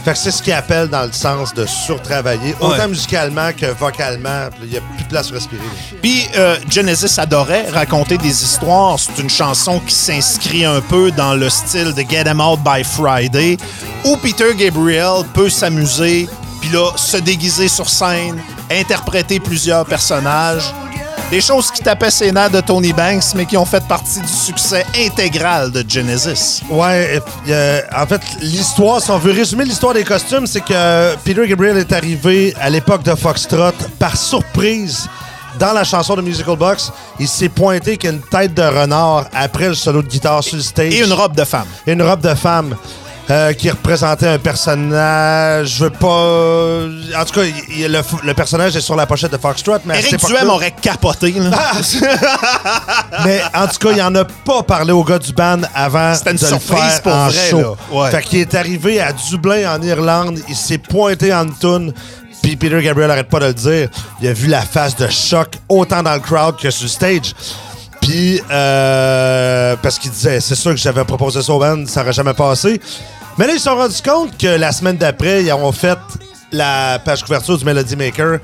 [0.05, 2.89] Fait que c'est ce qu'ils appellent dans le sens de surtravailler, autant Ouais.
[2.89, 4.49] musicalement que vocalement.
[4.62, 5.62] Il n'y a plus de place pour respirer.
[6.03, 8.99] Puis euh, Genesis adorait raconter des histoires.
[8.99, 12.85] C'est une chanson qui s'inscrit un peu dans le style de Get 'Em Out by
[12.85, 13.57] Friday,
[14.05, 16.29] où Peter Gabriel peut s'amuser,
[16.66, 20.74] puis là, se déguiser sur scène, interpréter plusieurs personnages.
[21.31, 24.29] Des choses qui tapaient ses nerfs de Tony Banks, mais qui ont fait partie du
[24.29, 26.62] succès intégral de Genesis.
[26.70, 31.46] Ouais, euh, en fait, l'histoire, si on veut résumer l'histoire des costumes, c'est que Peter
[31.48, 35.09] Gabriel est arrivé à l'époque de Foxtrot par surprise
[35.59, 36.92] dans la chanson de Musical Box.
[37.18, 40.94] Il s'est pointé qu'une tête de renard après le solo de guitare sur le stage.
[40.94, 41.66] Et une robe de femme.
[41.87, 42.76] Et une robe de femme.
[43.31, 47.19] Euh, qui représentait un personnage, je veux pas...
[47.21, 49.99] En tout cas, il- il- le, le personnage est sur la pochette de Foxtrot, mais
[49.99, 51.33] Eric Duhem aurait capoté.
[51.33, 51.51] là.
[53.25, 56.31] mais en tout cas, il en a pas parlé au gars du band avant C'était
[56.33, 57.77] une de le surprise faire pour en vrai, show.
[57.91, 58.11] Ouais.
[58.11, 60.39] Fait qu'il est arrivé à Dublin, en Irlande.
[60.49, 61.93] Il s'est pointé en tune.
[62.43, 63.89] Puis Peter Gabriel arrête pas de le dire.
[64.21, 67.35] Il a vu la face de choc autant dans le crowd que sur le stage.
[68.01, 72.12] Puis, euh, parce qu'il disait, c'est sûr que j'avais proposé ça au band, ça aurait
[72.12, 72.81] jamais passé.
[73.38, 75.96] Mais là, ils se sont rendus compte que la semaine d'après, ils ont fait
[76.51, 78.40] la page couverture du Melody Maker,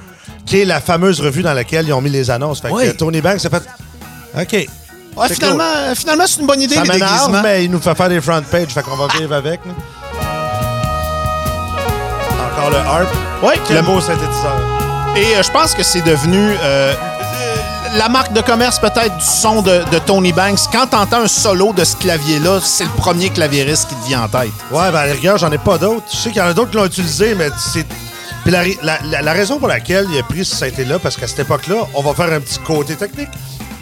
[0.46, 2.60] qui est la fameuse revue dans laquelle ils ont mis les annonces.
[2.60, 2.84] Fait Oui.
[2.92, 3.62] que Tony Banks a fait
[4.40, 4.68] OK.
[5.16, 5.64] Ouais, finalement,
[5.96, 7.42] finalement c'est une bonne idée, Ça les m'énerve, déguisements.
[7.42, 9.58] mais il nous fait faire des front pages, fait qu'on va vivre avec.
[9.66, 9.72] là.
[12.52, 13.08] Encore le harp.
[13.42, 14.56] Ouais, Quel le- beau synthétiseur.
[15.16, 16.94] Et euh, je pense que c'est devenu euh,
[17.94, 20.60] la marque de commerce peut-être du son de, de Tony Banks.
[20.72, 24.28] Quand t'entends un solo de ce clavier-là, c'est le premier claviériste qui te vient en
[24.28, 24.50] tête.
[24.70, 26.04] Ouais, ben à la rigueur, j'en ai pas d'autres.
[26.10, 27.86] Je sais qu'il y en a d'autres qui l'ont utilisé, mais c'est.
[28.44, 31.26] Puis la, la- la- la raison pour laquelle il a pris ce synthé-là, parce qu'à
[31.28, 33.28] cette époque-là, on va faire un petit côté technique.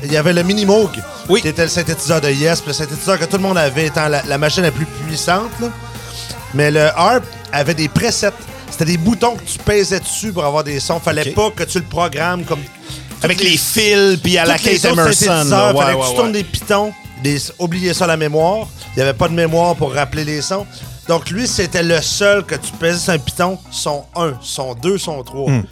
[0.03, 0.90] Il y avait le Mini Moog,
[1.29, 1.40] Oui.
[1.42, 4.23] qui était le synthétiseur de Yes, le synthétiseur que tout le monde avait étant la,
[4.23, 5.51] la machine la plus puissante.
[5.61, 5.68] là.
[6.55, 8.33] Mais le harp avait des presets.
[8.70, 11.01] C'était des boutons que tu pesais dessus pour avoir des sons.
[11.01, 12.61] Fallait pas que tu le programmes comme.
[13.23, 15.45] Avec toutes les fils, puis à la les Kate Emerson.
[15.49, 15.73] là.
[15.73, 16.93] Ouais, fallait que tu tournes des pitons.
[17.23, 18.67] Des, oubliez ça, la mémoire.
[18.97, 20.67] Il n'y avait pas de mémoire pour rappeler les sons.
[21.09, 23.59] Donc, lui, c'était le seul que tu pesais sur un piton.
[23.71, 25.51] Son 1, son 2, son 3.
[25.51, 25.65] Hmm.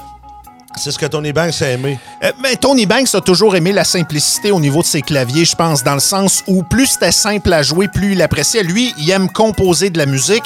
[0.79, 1.99] C'est ce que Tony Banks a aimé.
[2.23, 5.57] Euh, mais Tony Banks a toujours aimé la simplicité au niveau de ses claviers, je
[5.57, 8.63] pense, dans le sens où plus c'était simple à jouer, plus il appréciait.
[8.63, 10.45] Lui, il aime composer de la musique.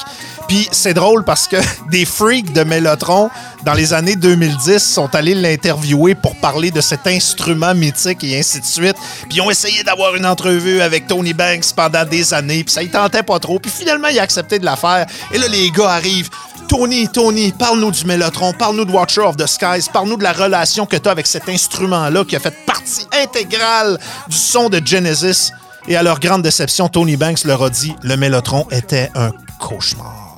[0.48, 1.56] Puis c'est drôle parce que
[1.90, 3.30] des freaks de Mellotron,
[3.64, 8.60] dans les années 2010, sont allés l'interviewer pour parler de cet instrument mythique et ainsi
[8.60, 8.96] de suite.
[9.28, 12.82] Puis ils ont essayé d'avoir une entrevue avec Tony Banks pendant des années, puis ça
[12.82, 13.58] y tentait pas trop.
[13.58, 15.06] Puis finalement, il a accepté de la faire.
[15.32, 16.30] Et là, les gars arrivent.
[16.72, 20.86] Tony, Tony, parle-nous du Mellotron, parle-nous de Watcher of the Skies, parle-nous de la relation
[20.86, 25.52] que tu as avec cet instrument-là qui a fait partie intégrale du son de Genesis.
[25.86, 30.34] Et à leur grande déception, Tony Banks leur a dit le Mellotron était un cauchemar.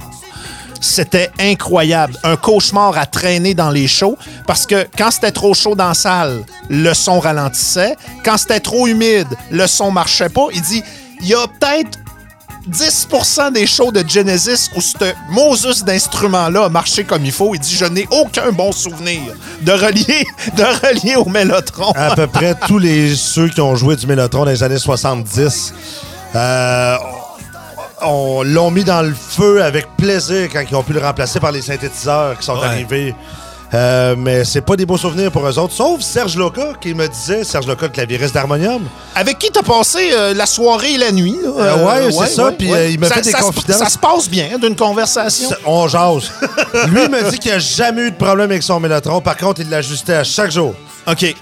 [0.80, 2.18] C'était incroyable.
[2.24, 5.94] Un cauchemar à traîner dans les shows parce que quand c'était trop chaud dans la
[5.94, 7.94] salle, le son ralentissait.
[8.24, 10.48] Quand c'était trop humide, le son marchait pas.
[10.52, 10.82] Il dit
[11.20, 12.00] il y a peut-être
[12.70, 14.94] 10% des shows de Genesis où ce
[15.30, 17.54] Moses d'instrument-là a marché comme il faut.
[17.54, 19.20] Il dit Je n'ai aucun bon souvenir
[19.62, 21.92] de relier, de relier au Mellotron.
[21.94, 25.74] À peu près tous les ceux qui ont joué du Mélotron dans les années 70
[26.34, 26.96] euh,
[28.02, 31.52] on l'ont mis dans le feu avec plaisir quand ils ont pu le remplacer par
[31.52, 32.66] les synthétiseurs qui sont Ouais.
[32.66, 33.14] arrivés.
[33.72, 37.08] Euh, mais c'est pas des beaux souvenirs pour eux autres, sauf Serge Loca qui me
[37.08, 38.82] disait, Serge Loca, le clavieriste d'harmonium.
[39.16, 41.36] Avec qui t'as passé euh, la soirée et la nuit?
[41.42, 41.48] là?
[41.58, 43.78] Euh, ouais, c'est ça, puis, il Ça- fait des ça confidences.
[43.78, 45.48] Ça se passe bien hein, d'une conversation?
[45.48, 46.30] Ça- On jase.
[46.88, 49.20] Lui me dit qu'il a jamais eu de problème avec son mélotron.
[49.20, 50.74] Par contre, il l'ajustait à chaque jour.
[51.08, 51.34] OK.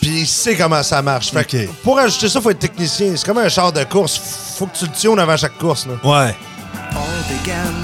[0.00, 1.30] Puis il sait comment ça marche.
[1.32, 3.12] Fait pour ajuster ça, faut être technicien.
[3.16, 4.20] C'est comme un char de course.
[4.58, 5.86] Faut que tu le tunes avant chaque course.
[5.86, 5.94] Là.
[6.26, 6.36] Ouais.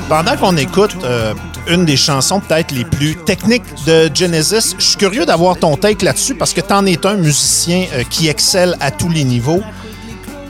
[0.09, 1.35] Pendant qu'on écoute euh,
[1.67, 6.05] une des chansons peut-être les plus techniques de Genesis, je suis curieux d'avoir ton take
[6.05, 9.63] là-dessus parce que t'en es un musicien euh, qui excelle à tous les niveaux.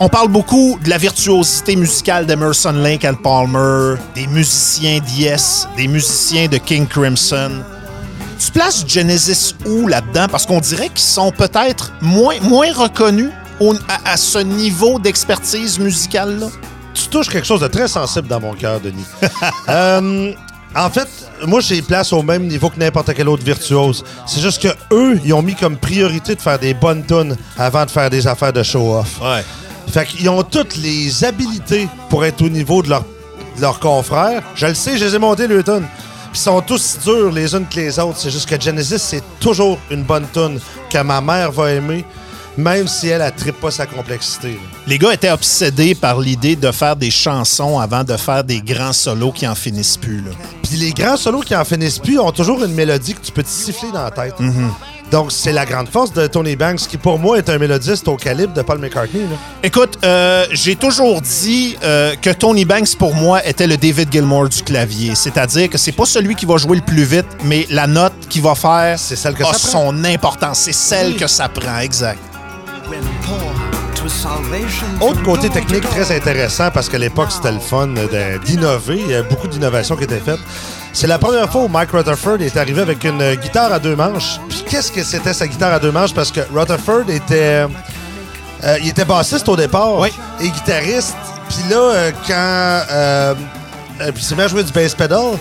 [0.01, 5.87] On parle beaucoup de la virtuosité musicale d'Emerson, Lake and Palmer, des musiciens d'Yes, des
[5.87, 7.63] musiciens de King Crimson.
[8.39, 10.27] Tu places Genesis où là-dedans?
[10.31, 13.31] Parce qu'on dirait qu'ils sont peut-être moins, moins reconnus
[13.89, 16.49] à, à ce niveau d'expertise musicale-là.
[16.95, 19.05] Tu touches quelque chose de très sensible dans mon cœur, Denis.
[19.69, 20.33] Euh,
[20.77, 21.09] en fait,
[21.47, 24.05] moi, j'ai place au même niveau que n'importe quel autre virtuose.
[24.27, 27.85] C'est juste que eux, ils ont mis comme priorité de faire des bonnes tunes avant
[27.85, 29.21] de faire des affaires de show-off.
[29.23, 29.45] Ouais.
[29.91, 33.03] Fait qu'ils ont toutes les habilités pour être au niveau de, leur,
[33.57, 34.43] de leurs confrères.
[34.55, 35.87] Je le sais, je les ai montés, le tunes.
[36.33, 38.19] Puis ils sont tous durs les unes que les autres.
[38.19, 40.59] C'est juste que Genesis, c'est toujours une bonne tune
[40.91, 42.05] que ma mère va aimer,
[42.57, 44.49] même si elle, elle pas sa complexité.
[44.49, 44.79] là.
[44.87, 48.93] Les gars étaient obsédés par l'idée de faire des chansons avant de faire des grands
[48.93, 50.19] solos qui en finissent plus.
[50.19, 50.31] Là.
[50.63, 53.43] Puis les grands solos qui en finissent plus ont toujours une mélodie que tu peux
[53.43, 54.35] te siffler dans la tête.
[55.11, 58.17] Donc, c'est la grande force de Tony Banks, qui pour moi est un mélodiste au
[58.17, 59.21] calibre de Paul McCartney.
[59.21, 59.37] là.
[59.63, 64.49] Écoute, euh, j'ai toujours dit euh, que Tony Banks, pour moi, était le David Gilmour
[64.49, 65.15] du clavier.
[65.15, 68.43] C'est-à-dire que c'est pas celui qui va jouer le plus vite, mais la note qu'il
[68.43, 69.91] va faire C'est celle que a ça prend.
[69.93, 70.61] son importance.
[70.61, 72.19] C'est celle que ça prend, exact.
[75.01, 77.89] Autre côté technique très intéressant, parce qu'à l'époque, c'était le fun
[78.45, 78.99] d'innover.
[79.01, 80.39] Il y a beaucoup d'innovations qui étaient faites.
[80.93, 84.39] C'est la première fois où Mike Rutherford est arrivé avec une guitare à deux manches.
[84.49, 86.15] Puis qu'est-ce que c'était sa guitare à deux manches?
[86.15, 87.67] Parce que Rutherford était...
[88.65, 90.09] euh, il était bassiste au départ Oui.
[90.41, 91.17] et guitariste.
[91.49, 92.33] Puis là, euh, quand...
[92.93, 93.35] Euh,
[94.01, 95.37] euh, puis il s'est mis à jouer du bass pedal,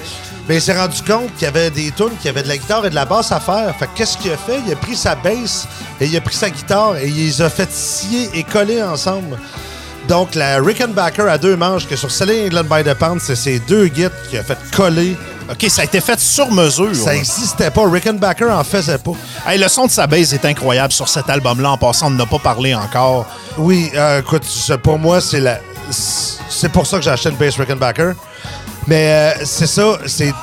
[0.47, 2.57] mais il s'est rendu compte qu'il y avait des tunes, qu'il y avait de la
[2.57, 3.73] guitare et de la basse à faire.
[3.77, 4.59] Fait que qu'est-ce qu'il a fait?
[4.65, 5.67] Il a pris sa bass
[6.01, 9.37] et il a pris sa guitare et il les a fait scier et coller ensemble.
[10.07, 13.59] Donc, la Rickenbacker à deux manches, que sur Selling England by the Pound, c'est ces
[13.59, 15.15] deux guides qui a fait coller.
[15.49, 16.93] OK, ça a été fait sur mesure.
[16.93, 17.89] Ça n'existait pas.
[17.89, 19.13] Rickenbacker en faisait pas.
[19.47, 21.71] Hey, le son de sa base est incroyable sur cet album-là.
[21.71, 23.25] En passant, on n'en a pas parlé encore.
[23.57, 24.43] Oui, euh, écoute,
[24.83, 25.59] pour moi, c'est la.
[25.89, 28.13] C'est pour ça que j'ai acheté une bass Rickenbacker.
[28.87, 30.33] Mais euh, c'est ça, c'est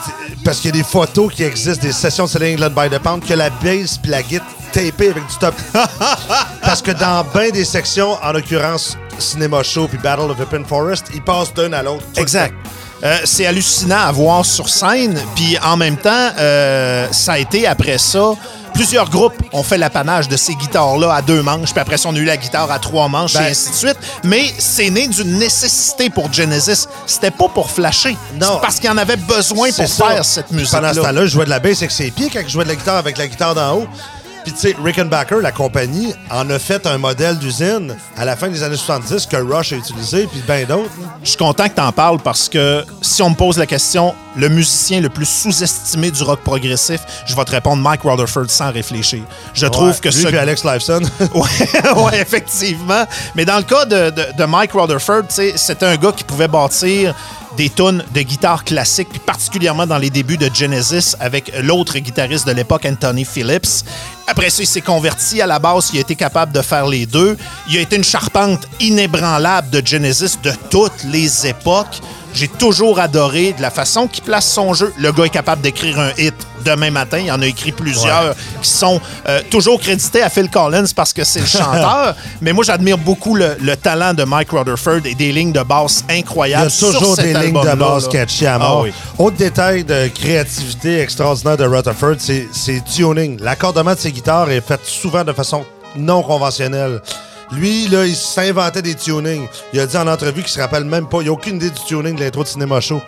[0.45, 2.99] parce qu'il y a des photos qui existent, des sessions de Selling England by the
[2.99, 5.55] Pound, que la bass puis la guitare tapée avec du top.
[6.63, 11.07] parce que dans bien des sections, en l'occurrence Cinéma Show puis Battle of Open Forest,
[11.15, 12.05] ils passent d'un à l'autre.
[12.17, 12.55] Exact.
[13.03, 15.19] Euh, c'est hallucinant à voir sur scène.
[15.35, 18.33] Puis en même temps, euh, ça a été après ça.
[18.75, 22.15] Plusieurs groupes ont fait l'apanage de ces guitares-là à deux manches, puis après ça, on
[22.15, 23.97] a eu la guitare à trois manches Ben- et ainsi de suite.
[24.25, 26.87] Mais c'est né d'une nécessité pour Genesis.
[27.07, 28.17] C'était pas pour flasher.
[28.35, 28.47] Non.
[28.55, 30.09] C'est parce qu'il en avait besoin pour ça.
[30.09, 30.81] faire cette musique-là.
[30.81, 32.71] Pendant ce temps-là, je jouais de la bass avec ses pieds quand je jouais de
[32.71, 33.87] la guitare avec la guitare d'en haut.
[34.45, 38.49] Puis, tu sais, Rickenbacker, la compagnie, en a fait un modèle d'usine à la fin
[38.49, 40.91] des années 70 que Rush a utilisé, puis bien d'autres.
[41.23, 44.15] Je suis content que tu en parles parce que si on me pose la question,
[44.37, 48.71] le musicien le plus sous-estimé du rock progressif, je vais te répondre Mike Rutherford sans
[48.73, 49.23] réfléchir.
[49.53, 51.01] Je trouve que Lui ce puis Alex Lifeson.
[51.35, 53.05] Ouais, ouais, effectivement.
[53.35, 57.15] Mais dans le cas de, de- de Mike Rutherford, c'était un gars qui pouvait bâtir
[57.57, 62.47] des tonnes de guitare classique, puis particulièrement dans les débuts de Genesis avec l'autre guitariste
[62.47, 63.85] de l'époque, Anthony Phillips.
[64.31, 67.05] Après ça, il s'est converti à la basse, il a été capable de faire les
[67.07, 67.37] deux.
[67.69, 72.01] Il a été une charpente inébranlable de Genesis de toutes les époques.
[72.33, 74.93] J'ai toujours adoré de la façon qu'il place son jeu.
[74.99, 77.19] Le gars est capable d'écrire un hit demain matin.
[77.19, 81.25] Il en a écrit plusieurs qui sont euh, toujours crédités à Phil Collins parce que
[81.25, 82.15] c'est le chanteur.
[82.41, 86.05] Mais moi, j'admire beaucoup le, le talent de Mike Rutherford et des lignes de basse
[86.09, 86.67] Il y incroyables.
[86.69, 88.83] a sur toujours cet des lignes de basse catchy à Ah mort.
[88.83, 88.93] oui.
[89.19, 93.41] Autre détail de créativité extraordinaire de Rutherford, c'est c'est tuning.
[93.43, 95.65] L'accordement de ses guitares est fait souvent de façon
[95.97, 97.01] non conventionnelle.
[97.53, 99.49] Lui, là, il s'inventait des tunings.
[99.73, 101.19] Il a dit en entrevue qu'il se rappelle même pas.
[101.21, 103.01] Il n'a aucune idée du tuning de l'intro de Cinéma Show.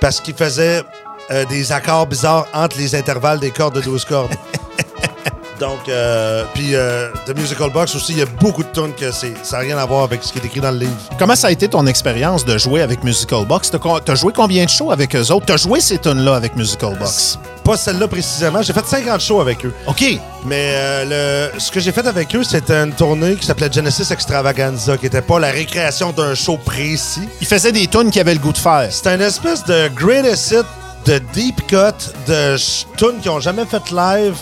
[0.00, 0.82] Parce qu'il faisait
[1.30, 4.32] euh, des accords bizarres entre les intervalles des cordes de 12 cordes.
[5.60, 9.12] Donc, euh, puis euh, The Musical Box aussi, il y a beaucoup de tunes que
[9.12, 10.96] c'est- ça n'a rien à voir avec ce qui est écrit dans le livre.
[11.18, 13.70] Comment ça a été ton expérience de jouer avec Musical Box?
[13.70, 15.44] T'as T'as joué combien de shows avec eux autres?
[15.44, 17.38] T'as joué ces tunes-là avec Musical Box?
[17.70, 18.62] Pas celle-là précisément.
[18.62, 19.72] J'ai fait 50 shows avec eux.
[19.86, 20.04] OK.
[20.44, 24.12] Mais euh, le, ce que j'ai fait avec eux, c'était une tournée qui s'appelait Genesis
[24.12, 27.28] Extravaganza, qui était pas la récréation d'un show précis.
[27.40, 28.88] Il faisait des tunes qui avaient le goût de faire.
[28.90, 30.66] C'était une espèce de greatest hit,
[31.06, 32.56] de deep cut, de
[32.96, 34.34] tunes qui ont jamais fait live.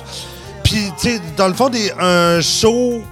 [0.65, 3.03] Puis, tu sais, dans le fond, des, un show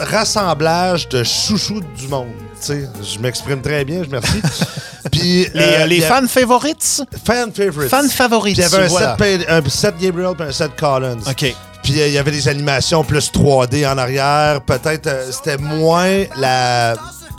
[0.00, 2.32] rassemblage de chouchous du monde.
[2.66, 4.40] Je m'exprime très bien, je merci.
[5.12, 7.02] Puis, Les, euh, les y a- fans favorites?
[7.24, 7.88] fan favorites.
[7.90, 8.58] Fans favorites.
[8.58, 9.16] Il y avait un, voilà.
[9.18, 11.18] set, Pa- un set Gabriel puis un set Collins.
[11.28, 11.54] OK.
[11.82, 14.60] Puis euh, il y avait des animations plus 3D en arrière.
[14.62, 16.94] Peut-être euh, c'était moins la.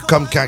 [0.08, 0.46] Comme quand,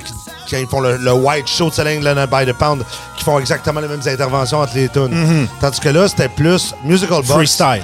[0.50, 2.82] quand ils font le, le White Show de Selling Leonard by the Pound,
[3.16, 5.46] qui font exactement les mêmes interventions entre les tunes.
[5.60, 7.82] Tandis que là, c'était plus Musical Box Freestyle.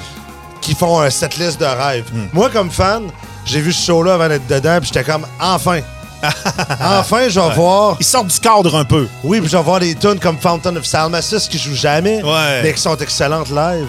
[0.61, 2.07] qui font un setlist de rêve.
[2.32, 3.05] Moi, comme fan,
[3.45, 5.80] j'ai vu ce show-là avant d'être dedans, puis j'étais comme, enfin!
[6.80, 7.96] enfin, je vais voir.
[8.00, 9.06] Ils sortent du cadre un peu.
[9.22, 12.60] Oui, puis je vais voir des tunes comme Fountain of Salmacis qui jouent jamais, Ouais.
[12.62, 13.86] mais qui sont excellentes live.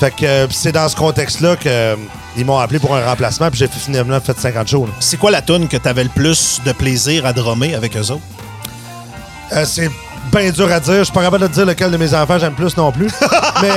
[0.00, 1.96] Fait que euh, c'est dans ce contexte-là que euh,
[2.36, 4.86] ils m'ont appelé pour un remplacement, puis j'ai finalement fait 50 shows.
[4.86, 4.92] là.
[4.98, 8.22] C'est quoi la tune que t'avais le plus de plaisir à drummer avec eux autres?
[9.52, 9.90] Euh, c'est
[10.32, 10.94] bien dur à dire.
[11.00, 13.08] Je suis pas capable de dire lequel de mes enfants j'aime plus non plus.
[13.62, 13.68] mais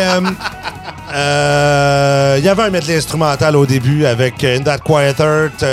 [2.40, 5.64] il y avait un medley instrumental au début avec In That Quiet Earth.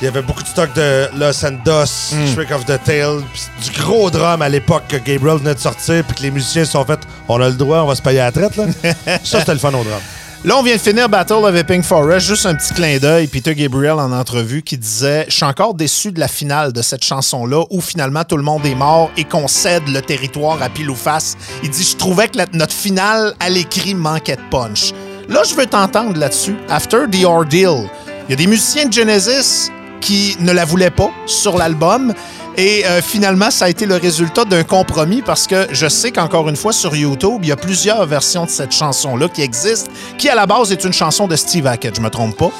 [0.00, 3.20] Il y avait beaucoup de stock de Los and Dust, Trick of the Tail,
[3.64, 6.72] du gros drum à l'époque que Gabriel venait de sortir, puis que les musiciens se
[6.72, 8.56] sont fait on a le droit, on va se payer à la traite.
[8.56, 8.64] Là.
[9.24, 10.00] Ça, c'était le fun au drum.
[10.44, 12.26] Là, on vient de finir Battle of Epping Forest.
[12.28, 13.26] Juste un petit clin d'œil.
[13.26, 17.02] Peter Gabriel en entrevue qui disait Je suis encore déçu de la finale de cette
[17.02, 20.90] chanson-là où finalement tout le monde est mort et qu'on cède le territoire à pile
[20.90, 21.36] ou face.
[21.64, 24.92] Il dit Je trouvais que la- notre finale à l'écrit manquait de punch.
[25.28, 26.54] Là, je veux t'entendre là-dessus.
[26.68, 27.88] After the Ordeal,
[28.28, 29.70] il y a des musiciens de Genesis
[30.00, 32.12] qui ne la voulaient pas sur l'album.
[32.56, 36.48] Et euh, finalement, ça a été le résultat d'un compromis parce que je sais qu'encore
[36.48, 40.28] une fois, sur YouTube, il y a plusieurs versions de cette chanson-là qui existent, qui
[40.30, 42.50] à la base est une chanson de Steve Hackett, je me trompe pas?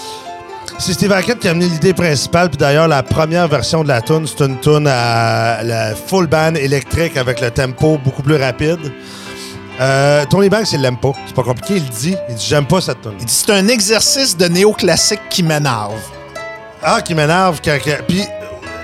[0.78, 4.02] C'est Steve Hackett qui a amené l'idée principale, puis d'ailleurs, la première version de la
[4.02, 8.92] tune, c'est une tune à la full band électrique avec le tempo beaucoup plus rapide.
[9.80, 11.12] Euh, Tony Banks, il l'aime pas.
[11.26, 12.16] C'est pas compliqué, il dit.
[12.28, 13.14] Il dit J'aime pas cette tune.
[13.18, 16.00] Il dit c'est un exercice de néoclassique qui m'énerve.
[16.88, 17.60] Ah, qui m'énerve.
[17.64, 17.76] quand-
[18.06, 18.22] Puis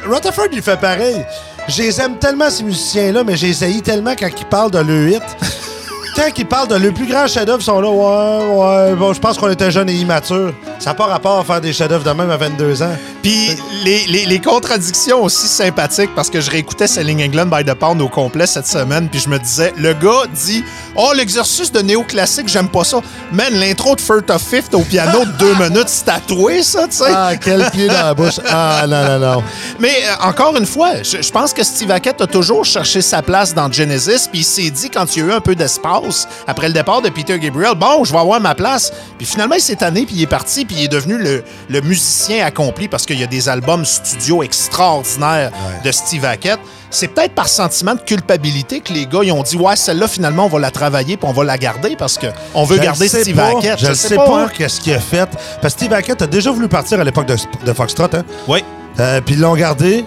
[0.04, 1.24] Rutherford, il fait pareil.
[1.68, 5.10] Je les aime tellement, ces musiciens-là, mais j'ai essayé tellement quand ils parlent de le
[5.10, 5.22] hit.
[6.14, 9.18] Quand ils parlent de le plus grand chef-d'œuvre, ils sont là, ouais, ouais, bon, je
[9.18, 10.52] pense qu'on était jeunes et immatures.
[10.78, 12.94] Ça n'a pas rapport à faire des chefs-d'œuvre de même à 22 ans.
[13.22, 13.48] Puis
[13.84, 18.00] les, les- les contradictions aussi sympathiques parce que je réécoutais Selling England by the Pound
[18.02, 20.64] au complet cette semaine puis je me disais, le gars dit
[20.96, 23.00] «Oh, l'exercice de néoclassique, j'aime pas ça.
[23.32, 26.96] Man, l'intro de First of Fifth au piano de deux minutes, c'est tatoué ça, tu
[26.96, 27.04] sais.
[27.14, 28.40] Ah, quel pied dans la bouche.
[28.48, 29.42] Ah, non, non, non.
[29.78, 33.22] Mais euh, encore une fois, je, je pense que Steve Hackett a toujours cherché sa
[33.22, 36.28] place dans Genesis, puis il s'est dit quand il y a eu un peu d'espace
[36.46, 38.92] après le départ de Peter Gabriel, bon, je vais avoir ma place.
[39.16, 41.80] Puis finalement, il s'est tanné, puis il est parti, puis il est devenu le, le
[41.80, 45.50] musicien accompli parce qu'il y a des albums studio extraordinaires
[45.84, 46.58] de Steve Hackett.
[46.90, 50.44] C'est peut-être par sentiment de culpabilité que les gars ils ont dit ouais celle-là finalement
[50.44, 53.08] on va la travailler puis on va la garder parce que on veut Je garder
[53.08, 53.48] Steve pas.
[53.56, 53.78] Hackett.
[53.78, 54.50] Je ne sais pas, hein.
[54.54, 55.28] qu'est-ce qu'il a fait.
[55.62, 58.24] Parce que Steve Hackett a déjà voulu partir à l'époque de, de Foxtrot, hein?
[58.46, 58.62] Oui.
[59.00, 60.04] Euh, Puis ils l'ont gardé.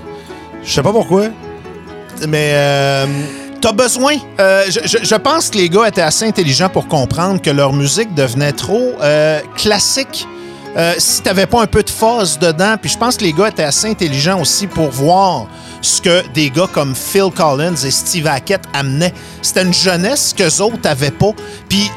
[0.64, 1.24] Je sais pas pourquoi.
[2.28, 3.06] Mais euh,
[3.62, 4.14] T'as besoin.
[4.40, 7.74] euh, je, je- je pense que les gars étaient assez intelligents pour comprendre que leur
[7.74, 10.28] musique devenait trop euh, classique.
[10.76, 13.48] Euh, si t'avais pas un peu de fuzz dedans, puis je pense que les gars
[13.48, 15.48] étaient assez intelligents aussi pour voir
[15.82, 19.14] ce que des gars comme Phil Collins et Steve Hackett amenaient.
[19.42, 21.32] C'était une jeunesse qu'eux autres avaient pas.
[21.70, 21.90] Puis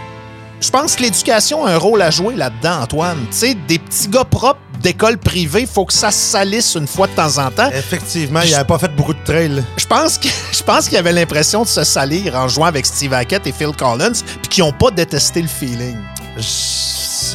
[0.60, 3.18] je pense que l'éducation a un rôle à jouer là-dedans, Antoine.
[3.30, 7.08] Tu sais, des petits gars propres d'école privée, faut que ça se salisse une fois
[7.08, 7.68] de temps en temps.
[7.70, 9.64] effectivement, il n'avait pas fait beaucoup de trail.
[9.76, 13.12] Je pense que je pense qu'il avait l'impression de se salir en jouant avec Steve
[13.12, 15.96] Hackett et Phil Collins, puis qu'ils n'ont pas détesté le feeling.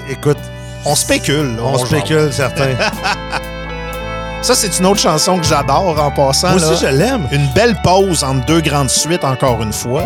[0.09, 0.37] Écoute,
[0.85, 1.57] On spécule.
[1.59, 1.87] on, genre.
[1.87, 2.75] spécule, certains.
[4.41, 6.51] Ça, c'est une autre chanson que j'adore en passant.
[6.51, 6.67] Moi là.
[6.67, 7.27] aussi, je l'aime.
[7.31, 10.03] Une belle pause entre deux grandes suites, encore une fois.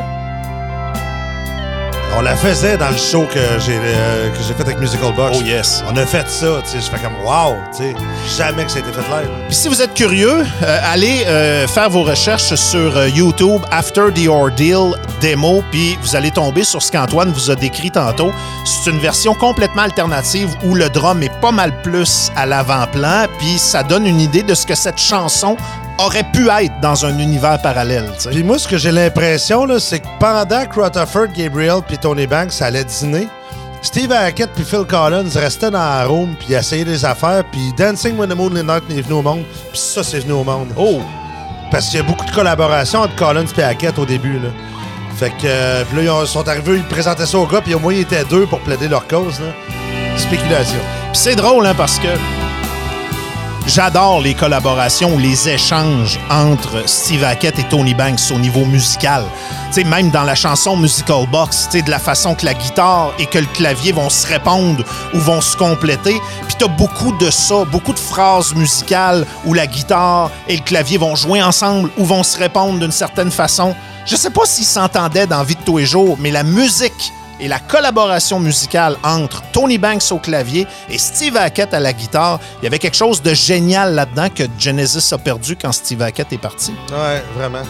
[2.16, 5.38] On la faisait dans le show que j'ai euh, que j'ai fait avec Musical Box.
[5.40, 5.84] Oh yes.
[5.88, 6.78] On a fait ça, tu sais.
[6.82, 7.96] Je fais comme wow, tu sais.
[8.38, 9.30] Jamais que ça a été fait live.
[9.48, 14.28] Puis si vous êtes curieux, euh, allez euh, faire vos recherches sur YouTube After the
[14.28, 18.32] Ordeal démo, puis vous allez tomber sur ce qu'Antoine vous a décrit tantôt.
[18.66, 23.58] C'est une version complètement alternative où le drum est pas mal plus à l'avant-plan, puis
[23.58, 25.58] ça donne une idée de ce que cette chanson
[26.00, 28.10] aurait pu être dans un univers parallèle.
[28.30, 32.28] Puis moi, ce que j'ai l'impression, là, c'est que pendant que Rutherford, Gabriel puis Tony
[32.28, 33.28] Banks allaient dîner,
[33.82, 38.18] Steve Hackett puis Phil Collins restaient dans la room puis essayaient des affaires, puis Dancing
[38.18, 40.70] with the Moonlit Night est venu au monde, puis ça, c'est venu au monde.
[40.76, 41.00] Oh!
[41.72, 44.50] Parce qu'il y a beaucoup de collaborations entre Collins et Hackett au début, là.
[45.18, 47.74] Fait que, euh, puis là, ils ont- sont arrivés, ils présentaient ça au gars, puis
[47.74, 49.48] au moins, ils étaient deux pour plaider leur cause, là.
[50.16, 50.80] Spéculation.
[51.12, 52.08] Puis c'est drôle, hein, parce que
[53.68, 59.24] j'adore les collaborations les échanges entre Steve Hackett et Tony Banks au niveau musical.
[59.68, 63.26] Tu sais, même dans la chanson Musical Box, de la façon que la guitare et
[63.26, 66.20] que le clavier vont se répondre ou vont se compléter.
[66.48, 70.98] Puis t'as beaucoup de ça, beaucoup de phrases musicales où la guitare et le clavier
[70.98, 73.76] vont jouer ensemble ou vont se répondre d'une certaine façon.
[74.06, 77.48] Je sais pas s'ils s'entendaient dans Vie de tous les jours, mais la musique et
[77.48, 82.64] la collaboration musicale entre Tony Banks au clavier et Steve Hackett à la guitare, il
[82.64, 86.38] y avait quelque chose de génial là-dedans que Genesis a perdu quand Steve Hackett est
[86.38, 86.74] parti.
[86.92, 87.64] Ouais, vraiment.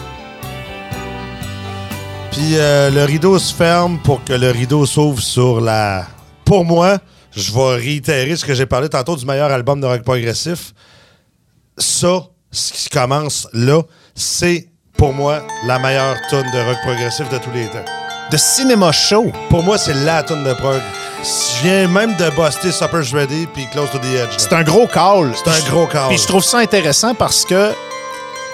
[2.32, 6.06] Puis euh, le rideau se ferme pour que le rideau s'ouvre sur la.
[6.44, 6.98] Pour moi,
[7.32, 10.72] je vais réitérer ce que j'ai parlé tantôt du meilleur album de rock progressif.
[11.76, 13.82] Ça, ce qui commence là,
[14.14, 17.97] c'est pour moi la meilleure tune de rock progressif de tous les temps.
[18.30, 20.80] De Cinema Show, Pour moi, c'est la tune de prog.
[21.22, 24.34] Je viens même de buster Supper's Ready puis Close to the Edge.
[24.36, 25.32] c'est un gros call.
[25.34, 26.08] C'est un gros call.
[26.08, 27.72] Puis je trouve ça intéressant parce que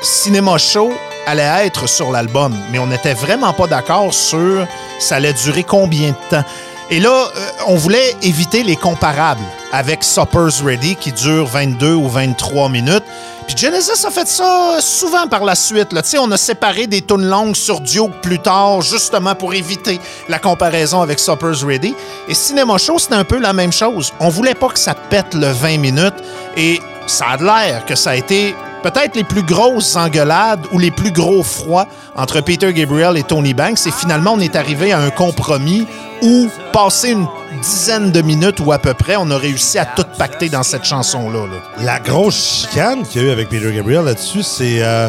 [0.01, 0.93] Cinema Show
[1.27, 4.67] allait être sur l'album, mais on n'était vraiment pas d'accord sur
[5.01, 6.45] ça allait durer combien de temps.
[6.91, 12.09] Et là, euh, on voulait éviter les comparables avec Supper's Ready qui dure 22 ou
[12.09, 13.05] 23 minutes.
[13.47, 15.93] Puis Genesis a fait ça souvent par la suite.
[15.93, 16.03] Là.
[16.21, 21.01] On a séparé des tunes longues sur Duke plus tard, justement pour éviter la comparaison
[21.01, 21.95] avec Supper's Ready.
[22.29, 24.13] Et Cinema Show, c'était un peu la même chose.
[24.21, 26.15] On voulait pas que ça pète le 20 minutes.
[26.57, 30.91] Et ça a l'air que ça a été peut-être les plus grosses engueulades ou les
[30.91, 33.87] plus gros froids entre Peter Gabriel et Tony Banks.
[33.87, 35.87] Et finalement, on est arrivé à un compromis
[36.25, 37.27] où, passé une
[37.63, 40.85] dizaine de minutes ou à peu près, on a réussi à tout pacter dans cette
[40.85, 41.47] chanson-là.
[41.47, 41.85] là.
[41.85, 44.83] La grosse chicane qu'il y a eu avec Peter Gabriel là-dessus, c'est.
[44.83, 45.09] euh,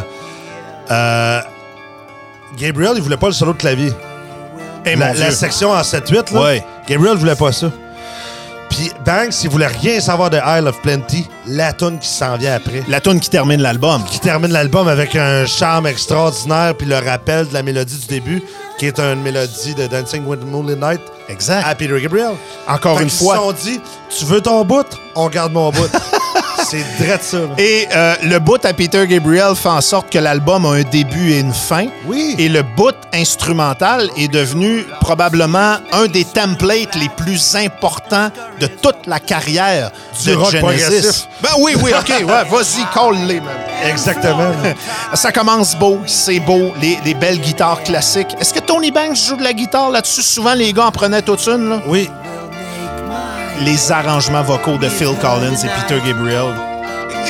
[0.91, 1.39] euh,
[2.57, 3.91] Gabriel, il voulait pas le solo de clavier.
[4.85, 6.41] Eh, la, la section en 7-8, là.
[6.41, 6.65] Ouais.
[6.87, 7.71] Gabriel voulait pas ça.
[8.75, 12.55] Puis Banks, il voulait rien savoir de Isle of Plenty, la tune qui s'en vient
[12.55, 12.83] après.
[12.89, 14.03] La tune qui termine l'album.
[14.03, 18.43] Qui termine l'album avec un charme extraordinaire, puis le rappel de la mélodie du début,
[18.77, 20.99] qui est une mélodie de Dancing with the Moonlit Night
[21.29, 21.63] Exact.
[21.65, 22.33] à Peter Gabriel.
[22.67, 23.35] Encore Fait une fois.
[23.35, 23.79] se sont dit,
[24.17, 25.89] tu veux ton bout, on garde mon bout.
[26.69, 27.37] c'est drôle ça.
[27.37, 27.45] là.
[27.57, 31.31] Et euh, le bout à Peter Gabriel fait en sorte que l'album a un début
[31.33, 31.87] et une fin.
[32.05, 32.35] Oui.
[32.37, 39.07] Et le bout instrumental est devenu probablement un des templates les plus importants de toute
[39.07, 39.91] la carrière
[40.23, 41.27] Du de rock Genesis.
[41.41, 43.49] Ben oui, oui, OK, ouais, vas-y, call-les, man.
[43.85, 44.51] Exactement.
[45.13, 48.35] Ça commence beau, c'est beau, les, les belles guitares classiques.
[48.39, 50.21] Est-ce que Tony Banks joue de la guitare là-dessus?
[50.23, 51.81] Souvent, les gars en prenaient toute une, là?
[51.87, 52.09] oui.
[53.61, 56.53] Les arrangements vocaux de Phil Collins et Peter Gabriel.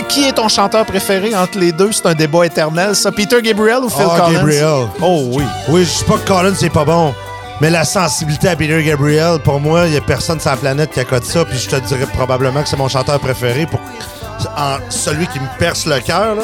[0.09, 1.91] Qui est ton chanteur préféré entre les deux?
[1.91, 3.11] C'est un débat éternel, ça.
[3.11, 4.33] Peter Gabriel ou Phil Ah, Collins?
[4.33, 4.87] Gabriel.
[5.01, 5.43] Oh oui.
[5.69, 7.13] Oui, je dis pas que Colin, c'est pas bon.
[7.61, 10.91] Mais la sensibilité à Peter Gabriel, pour moi, il y a personne sur la planète
[10.91, 11.45] qui accote ça.
[11.45, 13.65] Puis je te dirais probablement que c'est mon chanteur préféré.
[13.65, 13.79] Pour
[14.57, 16.35] en- celui qui me perce le cœur.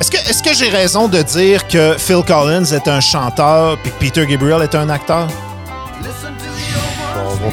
[0.00, 4.26] Est-ce que, j'ai raison de dire que Phil Collins est un chanteur puis que Peter
[4.26, 5.28] Gabriel est un acteur?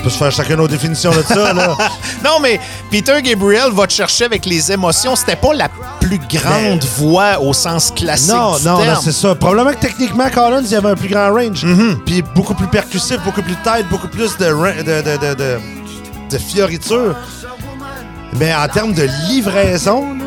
[0.04, 1.54] Peut se faire chacun nos définitions de ça.
[1.54, 1.78] Là.
[2.24, 2.60] Non, mais
[2.92, 5.16] Peter Gabriel va te chercher avec les émotions.
[5.16, 5.70] C'était pas la
[6.02, 8.96] plus grande Mais- voix au sens classique non, du non, terme.
[8.96, 9.34] non, c'est ça.
[9.36, 11.64] Probablement que techniquement, Collins, il y avait un plus grand range.
[11.66, 11.96] Mm-hmm.
[12.06, 15.60] Puis beaucoup plus percussif, beaucoup plus tight, beaucoup plus de, de, de,
[16.30, 17.16] de, fioriture.
[18.38, 20.18] Mais en termes de livraison,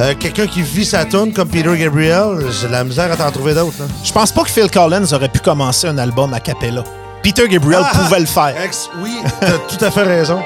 [0.00, 3.54] euh, quelqu'un qui vit sa tune comme Peter Gabriel, j'ai la misère à t'en trouver
[3.54, 3.74] d'autres.
[4.04, 6.84] Je pense pas que Phil Collins aurait pu commencer un album a cappella.
[7.24, 8.54] Peter Gabriel Ah, pouvait le faire.
[8.62, 10.40] Ex, oui, t'as tout à fait raison.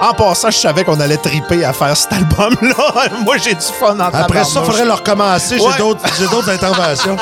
[0.00, 3.08] En passant, je savais qu'on allait triper à faire cet album-là.
[3.24, 5.60] Moi, j'ai du fun en Après ça, il faudrait le recommencer.
[5.60, 5.70] Ouais.
[5.72, 7.16] J'ai d'autres j'ai d'autres interventions.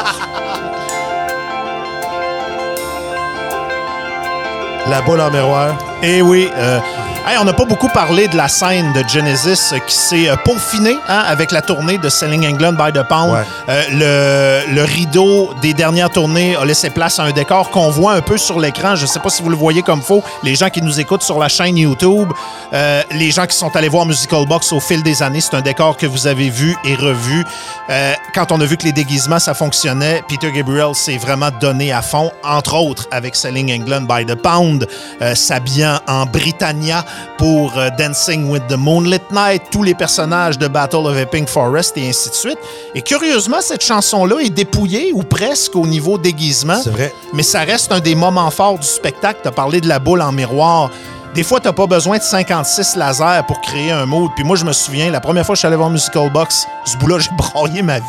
[4.87, 5.75] La boule en miroir.
[6.03, 6.51] Eh oui.
[6.57, 6.81] euh,
[7.27, 10.99] hey, on n'a pas beaucoup parlé de la scène de Genesis qui s'est euh, peaufinée
[11.09, 13.33] hein, avec la tournée de Selling England by the Pound.
[13.33, 13.45] Ouais.
[13.69, 18.15] Euh, le, le rideau des dernières tournées a laissé place à un décor qu'on voit
[18.15, 18.97] un peu sur l'écran.
[18.97, 20.23] Je ne sais pas si vous le voyez comme faux.
[20.43, 22.33] Les gens qui nous écoutent sur la chaîne YouTube,
[22.73, 25.61] euh, les gens qui sont allés voir Musical Box au fil des années, c'est un
[25.63, 27.45] décor que vous avez vu et revu.
[27.91, 31.93] Euh, quand on a vu que les déguisements, ça fonctionnait, Peter Gabriel s'est vraiment donné
[31.93, 34.87] à fond, entre autres avec Selling England by the Pound,
[35.35, 37.05] s'habillant en Britannia
[37.39, 41.97] pour euh, Dancing with the Moonlit Night, tous les personnages de Battle of Epping Forest
[41.97, 42.59] et ainsi de suite.
[42.95, 46.81] Et curieusement, cette chanson-là est dépouillée ou presque au niveau déguisement.
[46.83, 47.15] C'est vrai.
[47.33, 49.41] Mais ça reste un des moments forts du spectacle.
[49.43, 50.91] Tu as parlé de la boule en miroir.
[51.35, 54.31] Des fois, tu n'as pas besoin de 56 lasers pour créer un mood.
[54.35, 56.67] Puis moi, je me souviens, la première fois que je suis allé voir Musical Box,
[56.85, 58.05] ce bout-là, j'ai braillé ma vie.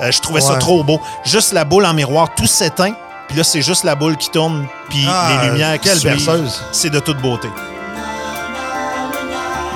[0.00, 0.98] Euh, je trouvais ça trop beau.
[1.24, 2.94] Juste la boule en miroir, tout s'éteint.
[3.28, 6.62] Puis là, c'est juste la boule qui tourne, puis Ah, les lumières qui quelle berceuse.
[6.72, 7.48] C'est de toute beauté.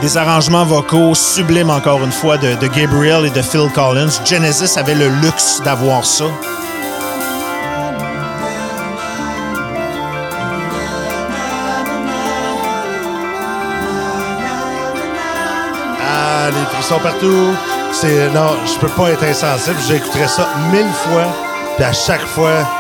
[0.01, 4.09] Des arrangements vocaux sublimes, encore une fois, de, de Gabriel et de Phil Collins.
[4.25, 6.27] Genesis avait le luxe d'avoir ça.
[16.01, 17.55] Ah, les frissons partout.
[17.93, 19.79] C'est non, je peux pas être insensible.
[19.89, 21.25] J'écouterais ça mille fois,
[21.77, 22.78] puis à chaque fois.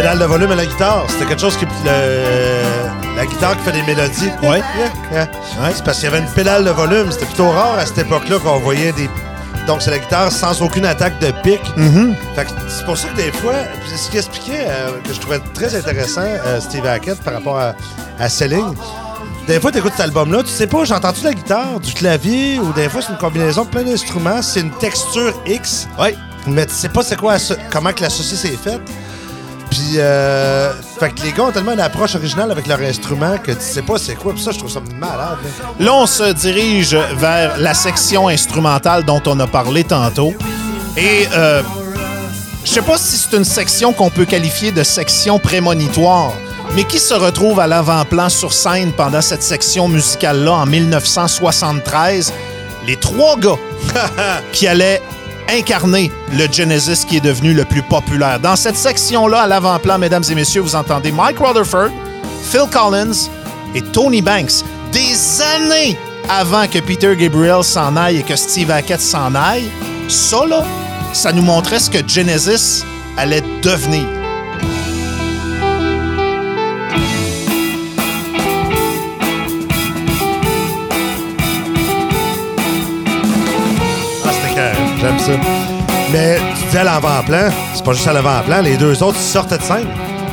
[0.00, 1.66] Pédale de volume à la guitare, c'était quelque chose qui.
[1.84, 4.30] le- la guitare qui fait des mélodies.
[4.42, 4.62] Ouais.
[5.12, 5.28] Yeah, yeah.
[5.74, 7.10] C'est parce qu'il y avait une pédale de volume.
[7.12, 9.10] C'était plutôt rare à cette époque-là qu'on voyait des.
[9.66, 11.60] Donc, c'est la guitare sans aucune attaque de pic.
[12.34, 13.52] Fait que c'est pour ça que des fois,
[13.94, 17.74] ce qu'il expliquait, euh, que je trouvais très intéressant, euh, Steve Hackett, par rapport à,
[18.18, 18.74] à Selling,
[19.46, 22.72] des fois, tu écoutes cet album-là, tu sais pas, j'entends-tu la guitare, du clavier, ou
[22.72, 26.16] des fois, c'est une combinaison de plein d'instruments, c'est une texture X, Ouais.
[26.46, 27.34] mais tu sais pas c'est quoi,
[27.70, 28.80] comment que la saucisse est faite.
[29.70, 33.52] Puis, euh, fait que les gars ont tellement une approche originale avec leur instrument que
[33.52, 34.32] tu sais pas c'est quoi.
[34.32, 35.38] Puis ça, je trouve ça malade.
[35.78, 35.84] là.
[35.84, 40.34] Là, on se dirige vers la section instrumentale dont on a parlé tantôt.
[40.96, 41.62] Et euh,
[42.64, 46.32] je sais pas si c'est une section qu'on peut qualifier de section prémonitoire,
[46.74, 52.32] mais qui se retrouve à l'avant-plan sur scène pendant cette section musicale-là en 1973.
[52.86, 53.58] Les trois gars
[54.52, 55.00] qui allaient
[55.50, 58.40] incarner le Genesis qui est devenu le plus populaire.
[58.40, 61.90] Dans cette section-là, à l'avant-plan, mesdames et messieurs, vous entendez Mike Rutherford,
[62.50, 63.28] Phil Collins
[63.74, 64.64] et Tony Banks.
[64.92, 65.96] Des années
[66.28, 69.70] avant que Peter Gabriel s'en aille et que Steve Hackett s'en aille,
[70.08, 70.64] ça, là,
[71.12, 72.84] ça nous montrait ce que Genesis
[73.16, 74.19] allait devenir.
[85.34, 85.40] Ça.
[86.12, 89.62] Mais tu dis à l'avant-plan, c'est pas juste à l'avant-plan, les deux autres sortaient de
[89.62, 89.86] scène.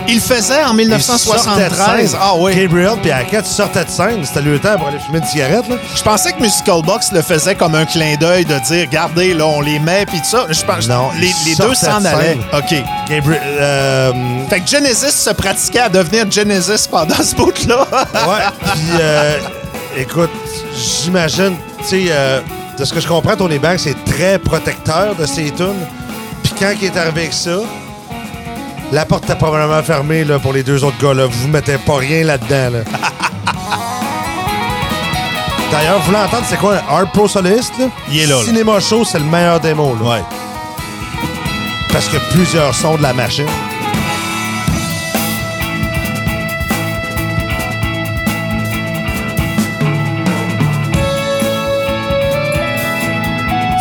[0.09, 1.25] Il faisait en Ils sortaient
[1.65, 2.11] de 1973.
[2.11, 2.19] scène.
[2.21, 2.55] Ah oui.
[2.55, 4.23] Gabriel et Hackett sortaient de scène.
[4.23, 5.67] C'était le temps pour aller fumer une cigarette.
[5.69, 5.75] Là.
[5.93, 9.45] Je pensais que Musical Box le faisait comme un clin d'œil de dire, regardez, là,
[9.45, 10.45] on les met, puis tout ça.
[10.49, 12.37] Je pense Non, les, deux s'en de allaient.
[12.53, 12.73] OK.
[13.09, 13.41] Gabriel.
[13.59, 14.13] euh,
[14.49, 17.85] Fait que Genesis se pratiquait à devenir Genesis pendant ce bout-là.
[17.91, 18.45] ouais.
[18.61, 19.39] Puis, euh,
[19.97, 20.31] écoute,
[20.73, 22.39] j'imagine, tu sais, euh,
[22.77, 25.85] de ce que je comprends, Tony Banks est très protecteur de ses tunes.
[26.43, 27.59] Puis quand il est arrivé avec ça,
[28.91, 31.13] la porte était probablement fermée là, pour les deux autres gars.
[31.13, 31.25] Là.
[31.25, 32.77] Vous mettez pas rien là-dedans.
[32.77, 32.79] Là.
[35.71, 37.77] D'ailleurs, vous voulez entendre c'est quoi un Art Pro Soloist?
[37.79, 37.87] Là?
[38.09, 38.41] Il est là.
[38.43, 39.95] Cinéma Show, c'est le meilleur démo.
[40.01, 40.09] Là.
[40.09, 40.23] Ouais.
[41.91, 43.47] Parce qu'il y a plusieurs sons de la machine.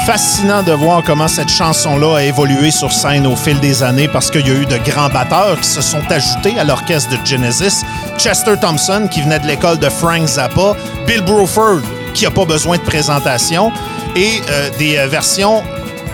[0.07, 4.31] Fascinant de voir comment cette chanson-là a évolué sur scène au fil des années parce
[4.31, 7.83] qu'il y a eu de grands batteurs qui se sont ajoutés à l'orchestre de Genesis.
[8.17, 10.77] Chester Thompson, qui venait de l'école de Frank Zappa,
[11.09, 11.81] Bill Bruford,
[12.15, 13.73] qui n'a pas besoin de présentation,
[14.15, 15.65] et euh, des euh, versions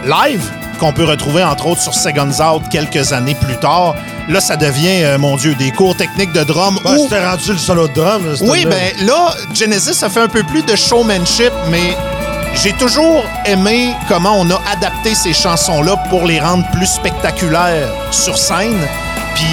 [0.06, 0.42] live
[0.80, 3.94] qu'on peut retrouver entre autres sur Seconds Out quelques années plus tard.
[4.30, 6.78] Là, ça devient, euh, mon Dieu, des cours techniques de drum.
[6.82, 8.22] Ben, où- C'était rendu le solo de drum.
[8.40, 11.94] oui, ben là, Genesis a fait un peu plus de showmanship, mais
[12.54, 18.36] j'ai toujours aimé comment on a adapté ces chansons-là pour les rendre plus spectaculaires sur
[18.36, 18.78] scène.
[19.34, 19.46] Puis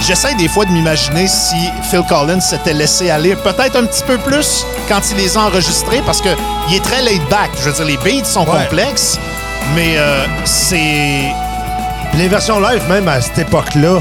[0.00, 1.56] j'essaie des fois de m'imaginer si
[1.90, 6.02] Phil Collins s'était laissé aller peut-être un petit peu plus quand il les a enregistrés
[6.04, 6.28] parce que
[6.68, 7.50] il est très laid back.
[7.58, 8.64] Je veux dire, les beats sont Ouais.
[8.64, 9.18] complexes,
[9.74, 11.32] mais euh, c'est
[12.14, 14.00] les versions live, même à cette époque-là,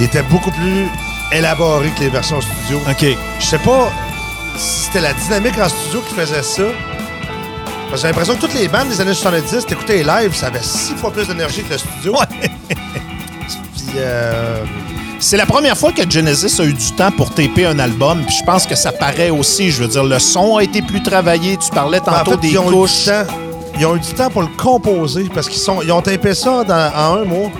[0.00, 0.88] étaient beaucoup plus
[1.32, 2.80] élaborées que les versions studio.
[2.88, 3.06] OK.
[3.40, 3.90] Je sais pas
[4.58, 6.62] si c'était la dynamique en studio qui faisait ça.
[7.94, 10.94] J'ai l'impression que toutes les bandes des années 70, t'écoutais les live, ça avait six
[10.96, 12.12] fois plus d'énergie que le studio.
[12.12, 12.26] Ouais.
[12.68, 14.62] Puis, euh,
[15.18, 18.36] C'est la première fois que Genesis a eu du temps pour taper un album, puis
[18.38, 19.70] je pense que ça paraît aussi.
[19.70, 21.56] Je veux dire, le son a été plus travaillé.
[21.56, 23.04] Tu parlais ben, en tantôt fait, des ils ont, eu couches.
[23.04, 23.26] du temps,
[23.78, 26.64] ils ont eu du temps pour le composer parce qu'ils sont, ils ont tapé ça
[26.64, 27.50] dans- en un mois.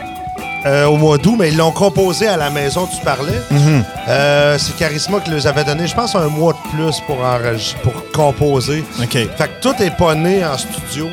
[0.67, 3.41] Euh, au mois d'août, mais ils l'ont composé à la maison, tu parlais.
[3.51, 3.85] Mhm.
[4.09, 7.79] Euh, c'est Charisma qui les avait donné, je pense, un mois de plus pour, enregistrer-
[7.83, 8.85] pour composer.
[9.01, 9.13] OK.
[9.13, 11.09] Fait que tout est pas né en studio.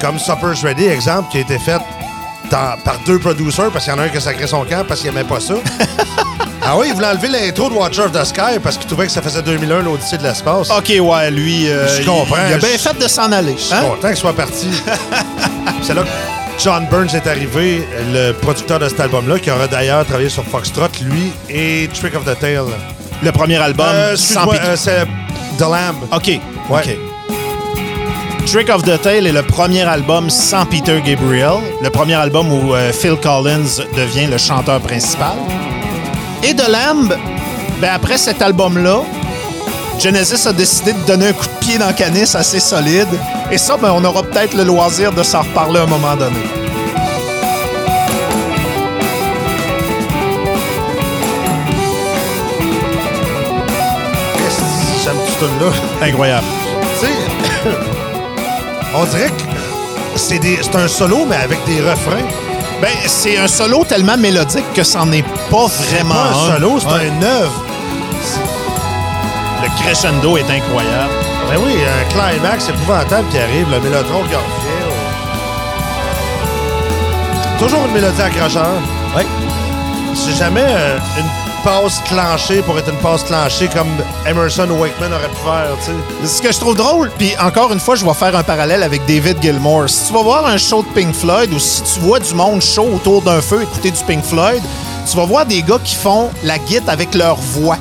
[0.00, 1.78] Comme Supper's Ready, exemple, qui a été fait
[2.50, 4.84] dans- par deux producers parce qu'il y en a un qui a sacré son camp
[4.88, 5.54] parce qu'il aimait pas ça.
[6.62, 9.12] ah oui, il voulait enlever l'intro de Watcher of the Sky parce qu'il trouvait que
[9.12, 10.70] ça faisait 2001 l'Odyssée de l'espace.
[10.70, 12.36] OK, ouais, lui, euh, Je comprends.
[12.46, 13.54] il, il a bien fait de s'en aller.
[13.58, 13.82] Je suis hein?
[13.90, 14.68] content qu'il soit parti.
[15.82, 16.08] C'est là que
[16.62, 20.88] John Burns est arrivé, le producteur de cet album-là, qui aurait d'ailleurs travaillé sur Foxtrot,
[21.02, 22.60] lui, et Trick of the Tail.
[23.22, 25.04] Le premier album, Euh, sans euh, c'est
[25.58, 25.96] The Lamb.
[26.12, 26.26] OK.
[26.68, 26.80] Ouais.
[26.82, 28.46] OK.
[28.46, 32.74] Trick of the Tail est le premier album sans Peter Gabriel, le premier album où
[32.74, 35.32] euh, Phil Collins devient le chanteur principal.
[36.42, 37.14] Et The Lamb,
[37.80, 39.00] ben après cet album-là,
[40.02, 43.08] Genesis a décidé de donner un coup de pied dans Canis assez solide.
[43.50, 46.38] Et ça, ben, on aura peut-être le loisir de s'en reparler à un moment donné.
[54.36, 56.46] Qu'est-ce que J'aime tout là Incroyable.
[57.00, 57.12] Tu sais,
[58.94, 62.26] on dirait que c'est des- c'est un solo, mais avec des refrains.
[62.80, 66.86] Ben, c'est un solo tellement mélodique que c'en est pas vraiment Pas un solo, c'est
[66.86, 67.10] Ouais.
[67.18, 67.64] un œuvre.
[69.62, 71.12] Le crescendo est incroyable.
[71.48, 74.80] Ben oui, un climax épouvantable qui arrive, le mélotron qui revient.
[77.58, 78.80] Toujours une mélodie accrocheur.
[79.14, 79.22] Oui.
[80.14, 81.26] C'est jamais euh, une
[81.62, 83.88] passe clenchée pour être une passe clenchée comme
[84.26, 86.36] Emerson ou Wakeman aurait pu faire, tu sais.
[86.36, 89.04] Ce que je trouve drôle, puis encore une fois, je vais faire un parallèle avec
[89.04, 89.90] David Gilmour.
[89.90, 92.62] Si tu vas voir un show de Pink Floyd ou si tu vois du monde
[92.62, 94.62] chaud autour d'un feu écouter du Pink Floyd,
[95.10, 97.76] tu vas voir des gars qui font la guitare avec leur voix.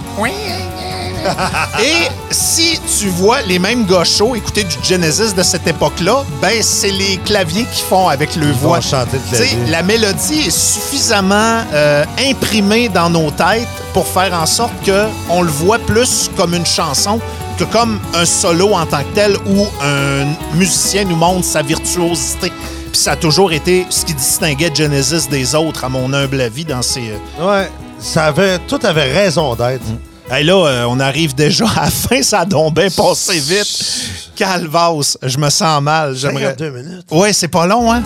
[1.79, 6.61] Et si tu vois les mêmes gars chauds écouter du Genesis de cette époque-là, ben
[6.61, 8.81] c'est les claviers qui font avec le voix.
[8.81, 9.57] chanter clavier.
[9.67, 15.41] la mélodie est suffisamment euh, imprimée dans nos têtes pour faire en sorte que on
[15.41, 17.19] le voit plus comme une chanson
[17.57, 22.51] que comme un solo en tant que tel où un musicien nous montre sa virtuosité.
[22.91, 26.65] Puis ça a toujours été ce qui distinguait Genesis des autres, à mon humble avis,
[26.65, 27.11] dans ces...
[27.11, 29.83] euh, Ouais, ça avait, tout avait raison d'être.
[30.31, 34.31] Hey, là, euh, on arrive déjà à la fin, ça a donc bien passé vite.
[34.35, 36.15] Calvas, je me sens mal.
[36.15, 36.55] J'aimerais.
[36.57, 37.05] 52 minutes.
[37.09, 38.03] Ouais, c'est pas long, hein?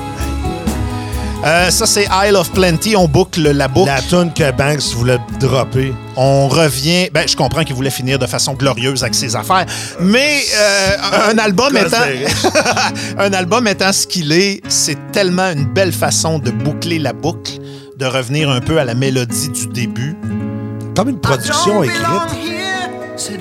[1.46, 2.96] Euh, ça, c'est Isle of Plenty.
[2.96, 3.88] On boucle la boucle.
[3.88, 5.94] La tune que Banks voulait dropper.
[6.16, 7.10] On revient.
[7.14, 9.66] Ben, je comprends qu'il voulait finir de façon glorieuse avec ses affaires,
[10.00, 11.98] mais euh, un album étant
[13.18, 17.60] un album étant ce qu'il est, c'est tellement une belle façon de boucler la boucle,
[17.98, 20.16] de revenir un peu à la mélodie du début.
[20.96, 22.06] Comme une production écrite.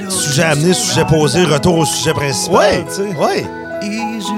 [0.09, 2.57] Sujet amené, sujet posé, retour au sujet principal.
[2.57, 3.17] Ouais, tu sais.
[3.17, 3.47] ouais.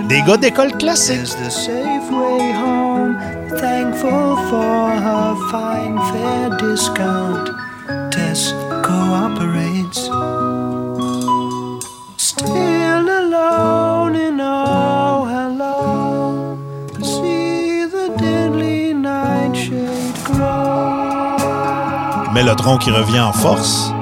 [0.08, 1.20] Des gars d'école classique.
[1.22, 3.16] Is the safe way home?
[3.58, 7.50] Thankful for her fine fair discount.
[8.10, 10.08] Tess cooperates.
[12.16, 14.63] Still alone in oh
[22.34, 23.92] Mélotron qui revient en force.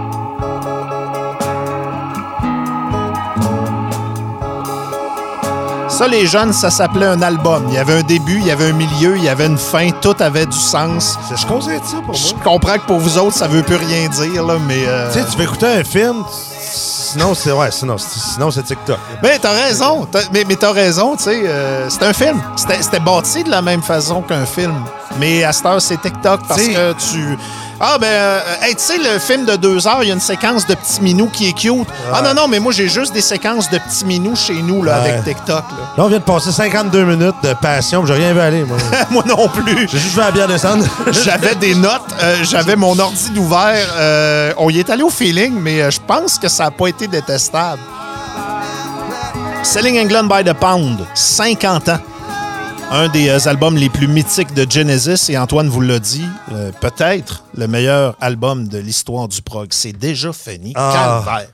[5.88, 7.64] Ça, les jeunes, ça s'appelait un album.
[7.68, 9.90] Il y avait un début, il y avait un milieu, il y avait une fin,
[9.90, 11.18] tout avait du sens.
[11.28, 12.42] C'est je conseille ça pour Je moi.
[12.42, 14.84] comprends que pour vous autres, ça veut plus rien dire, là, mais...
[14.86, 16.24] euh, Tu sais, tu veux écouter un film,
[16.58, 18.98] sinon c'est ouais, sinon, c'est- sinon c'est TikTok.
[19.22, 22.42] Mais t'as raison, t'as- mais, mais t'as raison, tu sais, euh, c'est un film.
[22.56, 24.74] C'était c'était bâti de la même façon qu'un film.
[25.18, 27.38] Mais à cette heure, c'est TikTok parce T'sais- que tu...
[27.84, 30.20] Ah, ben, euh, hey, tu sais, le film de deux heures, il y a une
[30.20, 31.88] séquence de petits minous qui est cute.
[32.14, 35.00] Ah non, non, mais moi, j'ai juste des séquences de petits minous chez nous, là,
[35.02, 35.10] Ouais.
[35.10, 35.76] avec TikTok, là.
[35.96, 38.76] Là, on vient de passer 52 minutes de passion, j'ai rien vu aller, moi.
[39.10, 39.88] moi non plus.
[39.90, 40.84] J'ai juste vu la bière descendre.
[41.24, 43.88] J'avais des notes, euh, j'avais mon ordi d'ouvert.
[43.96, 47.08] euh, on y est allé au feeling, mais je pense que ça n'a pas été
[47.08, 47.80] détestable.
[49.64, 51.98] Selling England by the Pound, 50 ans.
[52.94, 56.70] Un des euh, albums les plus mythiques de Genesis, et Antoine vous l'a dit, euh,
[56.78, 59.68] peut-être le meilleur album de l'histoire du prog.
[59.70, 60.74] C'est déjà fini.
[60.76, 61.22] Ah.
[61.24, 61.48] Calvaire.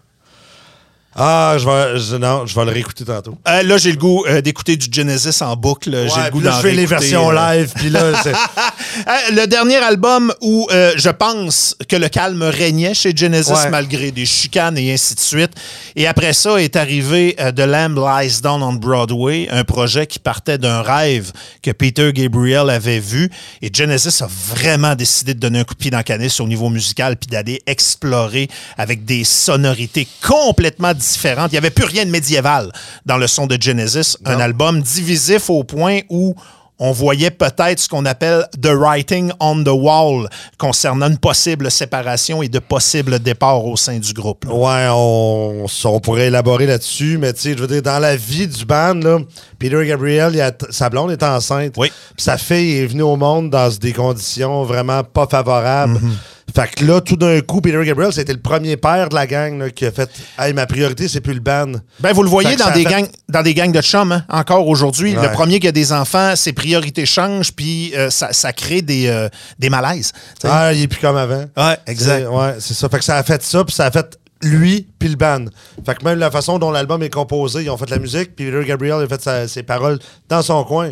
[1.21, 3.37] Ah, je vais, je- non, je vais le réécouter tantôt.
[3.49, 5.91] Euh, là, j'ai le goût euh, d'écouter du Genesis en boucle.
[5.91, 8.13] J'ai le goût d'en je fais les versions euh, live, puis là,
[9.33, 13.71] le dernier album où euh, je pense que le calme régnait chez Genesis Ouais.
[13.71, 15.51] malgré des chicanes et ainsi de suite.
[15.97, 20.59] Et après ça est arrivé The Lamb Lies Down on Broadway, un projet qui partait
[20.59, 23.31] d'un rêve que Peter Gabriel avait vu.
[23.63, 26.47] Et Genesis a vraiment décidé de donner un coup de pied dans la canisse au
[26.47, 31.08] niveau musical puis d'aller explorer avec des sonorités complètement différentes.
[31.51, 32.71] Il n'y avait plus rien de médiéval
[33.07, 34.17] dans le son de Genesis.
[34.25, 36.35] Un album divisif au point où
[36.81, 40.29] on voyait peut-être ce qu'on appelle the writing on the wall
[40.59, 44.45] concernant une possible séparation et de possibles départs au sein du groupe.
[44.45, 44.53] là.
[44.55, 48.47] Ouais, on, on pourrait élaborer là-dessus, mais tu sais, je veux dire, dans la vie
[48.47, 49.19] du band, là,
[49.59, 51.75] Peter Gabriel, il a t- sa blonde est enceinte.
[51.77, 51.91] Oui.
[52.17, 55.99] Sa fille est venue au monde dans des conditions vraiment pas favorables.
[55.99, 56.13] Mm-hmm.
[56.55, 59.59] Fait que là, tout d'un coup, Peter Gabriel, c'était le premier père de la gang
[59.59, 61.73] là, qui a fait Hey, ma priorité, c'est plus le band.
[62.01, 64.67] Ben, vous le voyez dans des, fait- gangs, dans des gangs de chums, hein, encore
[64.67, 65.17] aujourd'hui.
[65.17, 65.23] Ouais.
[65.27, 69.07] Le premier qui a des enfants, ses priorités changent, puis euh, ça, ça crée des,
[69.09, 69.29] euh,
[69.59, 70.13] des malaises.
[70.45, 71.45] Ah, il est plus comme avant.
[71.57, 72.27] Ouais, exact.
[72.29, 72.89] Ouais, c'est ça.
[72.89, 75.47] Fait que ça a fait ça, puis ça a fait lui puis le band.
[75.85, 78.51] Fait que même la façon dont l'album est composé, ils ont fait la musique, puis
[78.51, 80.91] Peter Gabriel a fait sa- ses paroles dans son coin.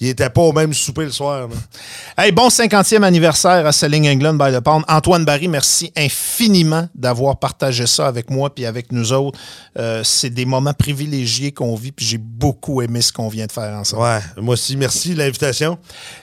[0.00, 1.48] Il était pas au même souper le soir.
[1.48, 1.54] là.
[2.16, 4.84] Hey, bon 50e anniversaire à Selling England by the Pound.
[4.88, 9.38] Antoine Barry, merci infiniment d'avoir partagé ça avec moi puis avec nous autres.
[9.78, 13.52] Euh, c'est des moments privilégiés qu'on vit, puis j'ai beaucoup aimé ce qu'on vient de
[13.52, 14.02] faire ensemble.
[14.02, 15.78] Ouais, moi aussi, merci de l'invitation.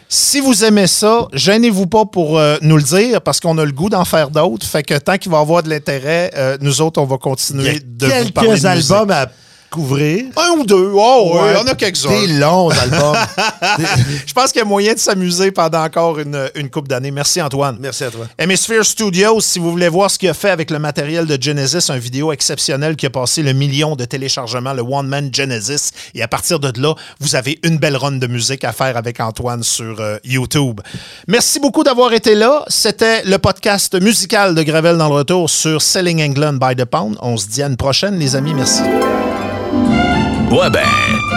[0.09, 3.71] Si vous aimez ça, gênez-vous pas pour euh, nous le dire parce qu'on a le
[3.71, 4.65] goût d'en faire d'autres.
[4.65, 7.17] Fait que tant qu'il va y avoir de l'intérêt, euh, nous autres, on va Il
[7.17, 9.27] y continuer a de vous parler quelques de albums à
[10.35, 10.91] Un ou deux.
[10.93, 12.09] Oh, ouais, Ouais, on a quelques-uns.
[12.09, 13.15] Des longs albums.
[14.25, 17.11] Je pense qu'il y a moyen de s'amuser pendant encore une, une couple d'années.
[17.11, 17.77] Merci, Antoine.
[17.79, 18.25] merci à toi.
[18.37, 21.89] Hemisphere Studios, si vous voulez voir ce qu'il a fait avec le matériel de Genesis,
[21.89, 25.91] un vidéo exceptionnel qui a passé le million de téléchargements, le One Man Genesis.
[26.13, 29.19] Et à partir de là, vous avez une belle run de musique à faire avec
[29.19, 30.81] Antoine sur euh, YouTube.
[31.27, 32.63] Merci beaucoup d'avoir été là.
[32.67, 37.17] C'était le podcast musical de Gravel dans le retour sur Selling England by the Pound.
[37.21, 38.53] On se dit à une prochaine, les amis.
[38.53, 38.81] Merci.
[40.51, 40.81] Ouais ben,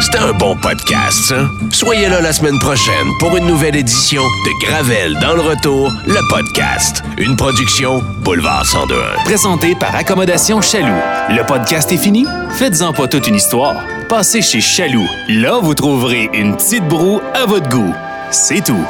[0.01, 1.49] c'était un bon podcast, ça.
[1.73, 6.21] Soyez là la semaine prochaine pour une nouvelle édition de Gravel dans le retour, le
[6.31, 7.03] podcast.
[7.17, 9.25] Une production Boulevard 102.1.
[9.25, 11.01] Présenté par Accommodation Chaloux.
[11.31, 12.27] Le podcast est fini?
[12.59, 13.83] Faites-en pas toute une histoire.
[14.09, 15.09] Passez chez Chaloux.
[15.29, 17.95] Là, vous trouverez une petite broue à votre goût.
[18.31, 18.85] C'est tout.